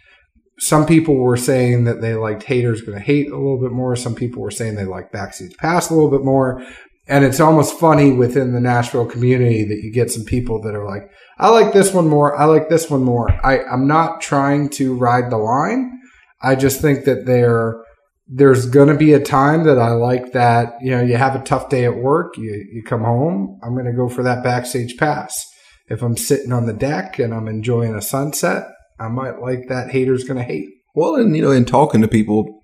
some 0.59 0.85
people 0.85 1.15
were 1.15 1.37
saying 1.37 1.83
that 1.85 2.01
they 2.01 2.15
liked 2.15 2.43
haters 2.43 2.81
gonna 2.81 2.99
hate 2.99 3.31
a 3.31 3.37
little 3.37 3.59
bit 3.59 3.71
more. 3.71 3.95
Some 3.95 4.15
people 4.15 4.41
were 4.41 4.51
saying 4.51 4.75
they 4.75 4.85
liked 4.85 5.11
backstage 5.11 5.57
pass 5.57 5.89
a 5.89 5.93
little 5.93 6.11
bit 6.11 6.23
more. 6.23 6.63
And 7.07 7.25
it's 7.25 7.41
almost 7.41 7.77
funny 7.79 8.13
within 8.13 8.53
the 8.53 8.61
Nashville 8.61 9.05
community 9.05 9.65
that 9.65 9.81
you 9.83 9.91
get 9.91 10.09
some 10.09 10.23
people 10.23 10.61
that 10.61 10.73
are 10.73 10.85
like, 10.85 11.11
I 11.37 11.49
like 11.49 11.73
this 11.73 11.93
one 11.93 12.07
more. 12.07 12.35
I 12.37 12.45
like 12.45 12.69
this 12.69 12.89
one 12.89 13.03
more. 13.03 13.29
I, 13.45 13.61
I'm 13.63 13.87
not 13.87 14.21
trying 14.21 14.69
to 14.71 14.95
ride 14.95 15.29
the 15.29 15.37
line. 15.37 15.99
I 16.41 16.55
just 16.55 16.81
think 16.81 17.05
that 17.05 17.25
there, 17.25 17.82
there's 18.27 18.65
going 18.65 18.87
to 18.87 18.95
be 18.95 19.13
a 19.13 19.19
time 19.19 19.63
that 19.65 19.77
I 19.77 19.91
like 19.91 20.31
that, 20.33 20.73
you 20.81 20.91
know, 20.91 21.01
you 21.01 21.17
have 21.17 21.35
a 21.35 21.43
tough 21.43 21.69
day 21.69 21.85
at 21.85 21.97
work, 21.97 22.37
you, 22.37 22.65
you 22.71 22.83
come 22.83 23.03
home, 23.03 23.59
I'm 23.63 23.73
going 23.73 23.85
to 23.85 23.93
go 23.93 24.07
for 24.07 24.23
that 24.23 24.43
backstage 24.43 24.97
pass. 24.97 25.45
If 25.89 26.01
I'm 26.01 26.15
sitting 26.15 26.53
on 26.53 26.65
the 26.65 26.73
deck 26.73 27.19
and 27.19 27.33
I'm 27.33 27.47
enjoying 27.47 27.93
a 27.93 28.01
sunset, 28.01 28.67
I 28.99 29.09
might 29.09 29.41
like 29.41 29.67
that 29.67 29.91
haters 29.91 30.23
going 30.23 30.37
to 30.37 30.43
hate. 30.43 30.69
Well, 30.95 31.15
and 31.15 31.35
you 31.35 31.41
know, 31.41 31.51
in 31.51 31.65
talking 31.65 32.01
to 32.01 32.07
people, 32.07 32.63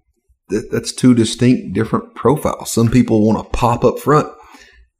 that, 0.50 0.70
that's 0.72 0.94
two 0.94 1.14
distinct 1.14 1.74
different 1.74 2.16
profiles. 2.16 2.72
Some 2.72 2.90
people 2.90 3.26
want 3.26 3.44
to 3.44 3.58
pop 3.58 3.84
up 3.84 4.00
front, 4.00 4.28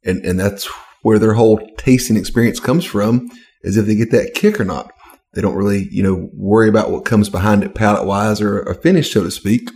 and 0.04 0.24
and 0.24 0.38
that's 0.38 0.68
where 1.02 1.18
their 1.18 1.34
whole 1.34 1.60
tasting 1.78 2.16
experience 2.16 2.60
comes 2.60 2.84
from, 2.84 3.28
is 3.62 3.76
if 3.76 3.86
they 3.86 3.94
get 3.94 4.10
that 4.10 4.34
kick 4.34 4.60
or 4.60 4.64
not. 4.64 4.92
They 5.32 5.40
don't 5.40 5.54
really, 5.54 5.86
you 5.92 6.02
know, 6.02 6.28
worry 6.34 6.68
about 6.68 6.90
what 6.90 7.04
comes 7.04 7.28
behind 7.28 7.62
it 7.62 7.74
palate 7.74 8.04
wise 8.04 8.40
or 8.40 8.60
a 8.62 8.74
finish, 8.74 9.12
so 9.12 9.22
to 9.22 9.30
speak. 9.30 9.70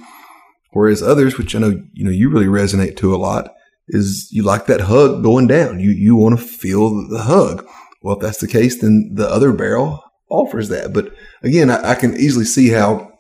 Whereas 0.74 1.02
others, 1.02 1.38
which 1.38 1.54
I 1.54 1.60
know 1.60 1.82
you 1.92 2.04
know 2.04 2.10
you 2.10 2.28
really 2.28 2.46
resonate 2.46 2.96
to 2.98 3.14
a 3.14 3.16
lot, 3.16 3.54
is 3.88 4.28
you 4.32 4.42
like 4.42 4.66
that 4.66 4.82
hug 4.82 5.22
going 5.22 5.46
down. 5.46 5.78
You 5.78 5.90
you 5.90 6.16
want 6.16 6.38
to 6.38 6.44
feel 6.44 7.08
the 7.08 7.22
hug. 7.22 7.66
Well, 8.02 8.16
if 8.16 8.22
that's 8.22 8.40
the 8.40 8.48
case, 8.48 8.80
then 8.80 9.12
the 9.14 9.28
other 9.28 9.52
barrel 9.52 10.02
offers 10.28 10.68
that. 10.70 10.92
But 10.92 11.14
again, 11.42 11.70
I, 11.70 11.92
I 11.92 11.94
can 11.94 12.16
easily 12.16 12.44
see 12.44 12.70
how 12.70 13.12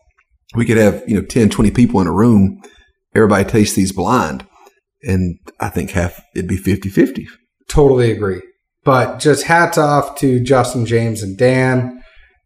we 0.54 0.66
could 0.66 0.76
have, 0.76 1.02
you 1.06 1.14
know, 1.16 1.24
10, 1.24 1.48
20 1.48 1.70
people 1.70 2.00
in 2.00 2.06
a 2.06 2.12
room. 2.12 2.60
Everybody 3.14 3.48
tastes 3.48 3.76
these 3.76 3.92
blind. 3.92 4.46
And 5.02 5.38
I 5.60 5.68
think 5.68 5.90
half 5.90 6.20
it'd 6.34 6.48
be 6.48 6.56
50 6.56 6.88
50. 6.88 7.28
Totally 7.68 8.10
agree. 8.10 8.42
But 8.84 9.20
just 9.20 9.44
hats 9.44 9.78
off 9.78 10.18
to 10.18 10.40
Justin, 10.40 10.86
James, 10.86 11.22
and 11.22 11.38
Dan. 11.38 12.02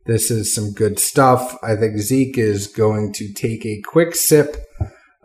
This 0.06 0.30
is 0.30 0.54
some 0.54 0.72
good 0.72 0.98
stuff. 0.98 1.58
I 1.62 1.76
think 1.76 1.98
Zeke 1.98 2.38
is 2.38 2.66
going 2.66 3.12
to 3.14 3.32
take 3.32 3.64
a 3.66 3.80
quick 3.82 4.14
sip 4.14 4.67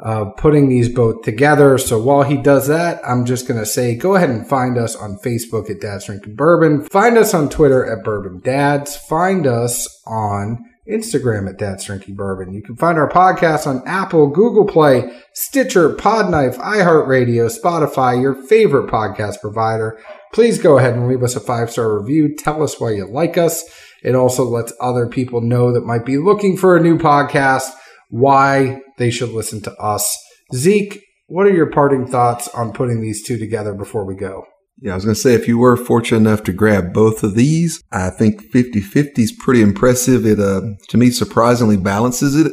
of 0.03 0.35
putting 0.35 0.67
these 0.67 0.89
both 0.89 1.21
together. 1.21 1.77
So 1.77 1.97
while 1.97 2.23
he 2.23 2.35
does 2.35 2.67
that, 2.67 2.99
I'm 3.07 3.25
just 3.25 3.47
going 3.47 3.59
to 3.59 3.65
say 3.65 3.95
go 3.95 4.15
ahead 4.15 4.29
and 4.29 4.45
find 4.45 4.77
us 4.77 4.97
on 4.97 5.17
Facebook 5.23 5.69
at 5.69 5.79
Dad's 5.79 6.05
Drinking 6.05 6.35
Bourbon. 6.35 6.83
Find 6.89 7.17
us 7.17 7.33
on 7.33 7.49
Twitter 7.49 7.89
at 7.89 8.03
Bourbon 8.03 8.41
Dads. 8.41 8.97
Find 8.97 9.47
us 9.47 10.01
on 10.05 10.65
Instagram 10.89 11.49
at 11.49 11.57
Dad's 11.57 11.85
Drinking 11.85 12.15
Bourbon. 12.15 12.53
You 12.53 12.61
can 12.61 12.75
find 12.75 12.97
our 12.97 13.09
podcast 13.09 13.65
on 13.65 13.81
Apple, 13.87 14.27
Google 14.27 14.65
Play, 14.65 15.09
Stitcher, 15.31 15.95
Podknife, 15.95 16.57
iHeartRadio, 16.57 17.49
Spotify, 17.49 18.21
your 18.21 18.35
favorite 18.35 18.91
podcast 18.91 19.39
provider. 19.39 19.97
Please 20.33 20.57
go 20.57 20.77
ahead 20.77 20.95
and 20.95 21.07
leave 21.07 21.23
us 21.23 21.37
a 21.37 21.39
five 21.39 21.71
star 21.71 21.97
review. 21.97 22.35
Tell 22.35 22.61
us 22.61 22.77
why 22.77 22.91
you 22.91 23.05
like 23.05 23.37
us. 23.37 23.63
It 24.03 24.15
also 24.15 24.43
lets 24.43 24.73
other 24.81 25.07
people 25.07 25.39
know 25.39 25.71
that 25.71 25.85
might 25.85 26.05
be 26.05 26.17
looking 26.17 26.57
for 26.57 26.75
a 26.75 26.81
new 26.81 26.97
podcast 26.97 27.69
why 28.13 28.79
they 28.99 29.09
should 29.09 29.31
listen 29.31 29.59
to 29.59 29.73
us. 29.77 30.15
Zeke, 30.53 31.01
what 31.25 31.47
are 31.47 31.53
your 31.53 31.71
parting 31.71 32.05
thoughts 32.05 32.47
on 32.49 32.71
putting 32.71 33.01
these 33.01 33.23
two 33.23 33.39
together 33.39 33.73
before 33.73 34.05
we 34.05 34.13
go? 34.13 34.45
Yeah, 34.79 34.91
I 34.91 34.95
was 34.95 35.03
going 35.03 35.15
to 35.15 35.19
say, 35.19 35.33
if 35.33 35.47
you 35.47 35.57
were 35.57 35.75
fortunate 35.75 36.19
enough 36.19 36.43
to 36.43 36.53
grab 36.53 36.93
both 36.93 37.23
of 37.23 37.33
these, 37.33 37.81
I 37.91 38.11
think 38.11 38.43
50 38.51 38.81
50 38.81 39.23
is 39.23 39.31
pretty 39.31 39.63
impressive. 39.63 40.27
It, 40.27 40.39
uh, 40.39 40.61
to 40.89 40.97
me, 40.97 41.09
surprisingly 41.09 41.75
balances 41.75 42.35
it. 42.35 42.51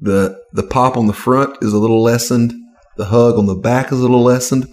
The, 0.00 0.36
the 0.54 0.64
pop 0.64 0.96
on 0.96 1.06
the 1.06 1.12
front 1.12 1.58
is 1.62 1.72
a 1.72 1.78
little 1.78 2.02
lessened, 2.02 2.52
the 2.96 3.04
hug 3.04 3.38
on 3.38 3.46
the 3.46 3.54
back 3.54 3.92
is 3.92 3.98
a 4.00 4.02
little 4.02 4.22
lessened, 4.22 4.66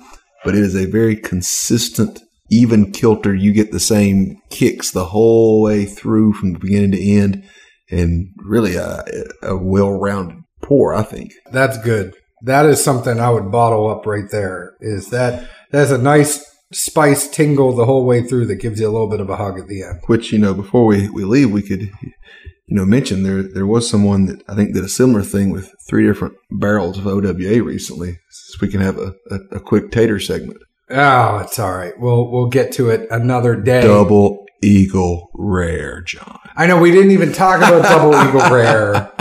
but 0.43 0.55
it 0.55 0.63
is 0.63 0.75
a 0.75 0.89
very 0.89 1.15
consistent, 1.15 2.23
even 2.49 2.91
kilter. 2.91 3.35
You 3.35 3.53
get 3.53 3.71
the 3.71 3.79
same 3.79 4.41
kicks 4.49 4.89
the 4.89 5.05
whole 5.05 5.61
way 5.61 5.85
through 5.85 6.33
from 6.33 6.53
the 6.53 6.59
beginning 6.59 6.91
to 6.93 7.07
end, 7.07 7.47
and 7.89 8.29
really 8.37 8.75
a, 8.75 9.03
a 9.41 9.57
well 9.57 9.91
rounded 9.91 10.43
pour, 10.61 10.93
I 10.93 11.03
think. 11.03 11.33
That's 11.51 11.77
good. 11.79 12.13
That 12.43 12.65
is 12.65 12.83
something 12.83 13.19
I 13.19 13.29
would 13.29 13.51
bottle 13.51 13.87
up 13.89 14.05
right 14.05 14.29
there. 14.31 14.75
Is 14.79 15.09
that 15.09 15.49
that's 15.71 15.91
a 15.91 15.97
nice 15.97 16.45
spice 16.71 17.29
tingle 17.29 17.73
the 17.73 17.85
whole 17.85 18.05
way 18.05 18.21
through 18.21 18.45
that 18.47 18.55
gives 18.55 18.79
you 18.79 18.87
a 18.87 18.91
little 18.91 19.09
bit 19.09 19.21
of 19.21 19.29
a 19.29 19.37
hug 19.37 19.59
at 19.59 19.67
the 19.67 19.83
end. 19.83 20.01
Which 20.07 20.31
you 20.31 20.39
know, 20.39 20.53
before 20.53 20.85
we, 20.85 21.09
we 21.09 21.23
leave, 21.23 21.51
we 21.51 21.61
could 21.61 21.81
you 21.81 22.75
know 22.75 22.85
mention 22.85 23.23
there 23.23 23.41
there 23.41 23.67
was 23.67 23.89
someone 23.89 24.25
that 24.25 24.43
I 24.47 24.55
think 24.55 24.73
did 24.73 24.83
a 24.83 24.89
similar 24.89 25.23
thing 25.23 25.51
with 25.51 25.73
three 25.87 26.05
different 26.05 26.35
barrels 26.51 26.97
of 26.97 27.07
OWA 27.07 27.63
recently. 27.63 28.19
So 28.29 28.57
we 28.61 28.67
can 28.67 28.81
have 28.81 28.97
a, 28.97 29.13
a, 29.31 29.35
a 29.53 29.59
quick 29.59 29.91
tater 29.91 30.19
segment. 30.19 30.59
Oh, 30.89 31.39
it's 31.39 31.59
all 31.59 31.73
right. 31.73 31.93
We'll 31.97 32.31
we'll 32.31 32.47
get 32.47 32.71
to 32.73 32.89
it 32.89 33.07
another 33.09 33.55
day. 33.55 33.81
Double 33.81 34.46
Eagle 34.61 35.29
Rare, 35.33 36.01
John. 36.01 36.39
I 36.55 36.67
know 36.67 36.79
we 36.79 36.91
didn't 36.91 37.11
even 37.11 37.31
talk 37.31 37.57
about 37.57 37.83
Double 37.83 38.13
Eagle 38.15 38.49
Rare. 38.55 39.11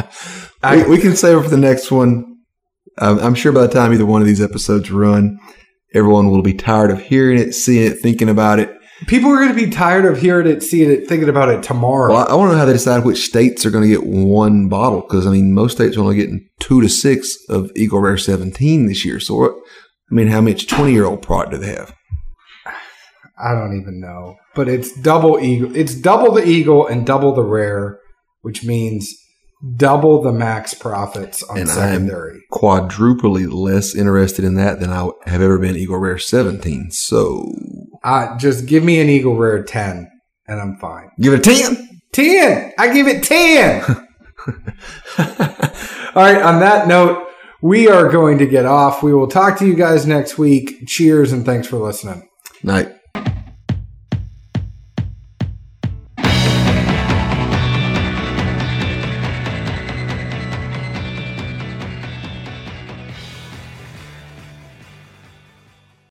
I- 0.62 0.76
we, 0.84 0.96
we 0.96 0.98
can 0.98 1.16
save 1.16 1.38
it 1.38 1.42
for 1.42 1.48
the 1.50 1.56
next 1.56 1.90
one. 1.90 2.36
Um, 2.98 3.18
I'm 3.18 3.34
sure 3.34 3.52
by 3.52 3.66
the 3.66 3.72
time 3.72 3.92
either 3.92 4.06
one 4.06 4.22
of 4.22 4.26
these 4.26 4.40
episodes 4.40 4.90
run, 4.90 5.38
everyone 5.94 6.30
will 6.30 6.42
be 6.42 6.54
tired 6.54 6.90
of 6.90 7.00
hearing 7.00 7.38
it, 7.38 7.52
seeing 7.52 7.90
it, 7.90 8.00
thinking 8.00 8.28
about 8.28 8.58
it. 8.58 8.72
People 9.06 9.30
are 9.30 9.36
going 9.36 9.54
to 9.54 9.66
be 9.66 9.70
tired 9.70 10.06
of 10.06 10.18
hearing 10.18 10.46
it, 10.46 10.62
seeing 10.62 10.90
it, 10.90 11.06
thinking 11.06 11.28
about 11.28 11.50
it 11.50 11.62
tomorrow. 11.62 12.14
Well, 12.14 12.26
I, 12.26 12.32
I 12.32 12.34
want 12.34 12.48
to 12.48 12.52
know 12.54 12.58
how 12.60 12.64
they 12.64 12.72
decide 12.72 13.04
which 13.04 13.26
states 13.26 13.66
are 13.66 13.70
going 13.70 13.84
to 13.84 13.90
get 13.90 14.06
one 14.06 14.70
bottle 14.70 15.02
because 15.02 15.26
I 15.26 15.30
mean 15.30 15.52
most 15.52 15.72
states 15.72 15.98
are 15.98 16.00
only 16.00 16.16
getting 16.16 16.48
two 16.60 16.80
to 16.80 16.88
six 16.88 17.36
of 17.50 17.70
Eagle 17.76 18.00
Rare 18.00 18.16
17 18.16 18.86
this 18.86 19.04
year. 19.04 19.20
So? 19.20 19.60
I 20.10 20.14
mean, 20.14 20.28
how 20.28 20.40
much 20.40 20.66
20 20.66 20.92
year 20.92 21.04
old 21.04 21.22
product 21.22 21.52
do 21.52 21.58
they 21.58 21.74
have? 21.74 21.92
I 23.38 23.52
don't 23.52 23.78
even 23.78 24.00
know, 24.00 24.36
but 24.54 24.68
it's 24.68 24.92
double 25.00 25.38
eagle. 25.38 25.74
It's 25.76 25.94
double 25.94 26.32
the 26.32 26.44
eagle 26.46 26.86
and 26.86 27.04
double 27.06 27.34
the 27.34 27.42
rare, 27.44 27.98
which 28.42 28.64
means 28.64 29.12
double 29.76 30.22
the 30.22 30.32
max 30.32 30.72
profits 30.74 31.42
on 31.42 31.58
And 31.58 31.68
I'm- 31.68 31.78
secondary. 31.78 32.40
Quadruply 32.52 33.46
less 33.52 33.94
interested 33.94 34.44
in 34.44 34.54
that 34.54 34.80
than 34.80 34.90
I 34.90 35.10
have 35.26 35.42
ever 35.42 35.58
been 35.58 35.76
Eagle 35.76 35.98
Rare 35.98 36.18
17. 36.18 36.90
So 36.90 37.52
Uh, 38.04 38.36
just 38.38 38.66
give 38.66 38.84
me 38.84 39.00
an 39.00 39.08
eagle 39.08 39.36
rare 39.36 39.62
ten, 39.64 40.08
and 40.46 40.60
I'm 40.60 40.76
fine. 40.78 41.08
give 41.20 41.32
it 41.34 41.40
a 41.46 41.50
10. 41.54 42.00
Ten. 42.12 42.72
I 42.78 42.92
give 42.92 43.08
it 43.08 43.22
ten. 43.24 43.82
All 45.18 46.22
right. 46.22 46.40
On 46.40 46.60
that 46.60 46.86
note, 46.88 47.26
we 47.60 47.88
are 47.88 48.08
going 48.08 48.38
to 48.38 48.46
get 48.46 48.64
off. 48.64 49.02
We 49.02 49.12
will 49.12 49.26
talk 49.26 49.58
to 49.58 49.66
you 49.66 49.74
guys 49.74 50.06
next 50.06 50.38
week. 50.38 50.86
Cheers 50.86 51.32
and 51.32 51.44
thanks 51.44 51.66
for 51.66 51.76
listening. 51.78 52.28
Night. 52.62 52.92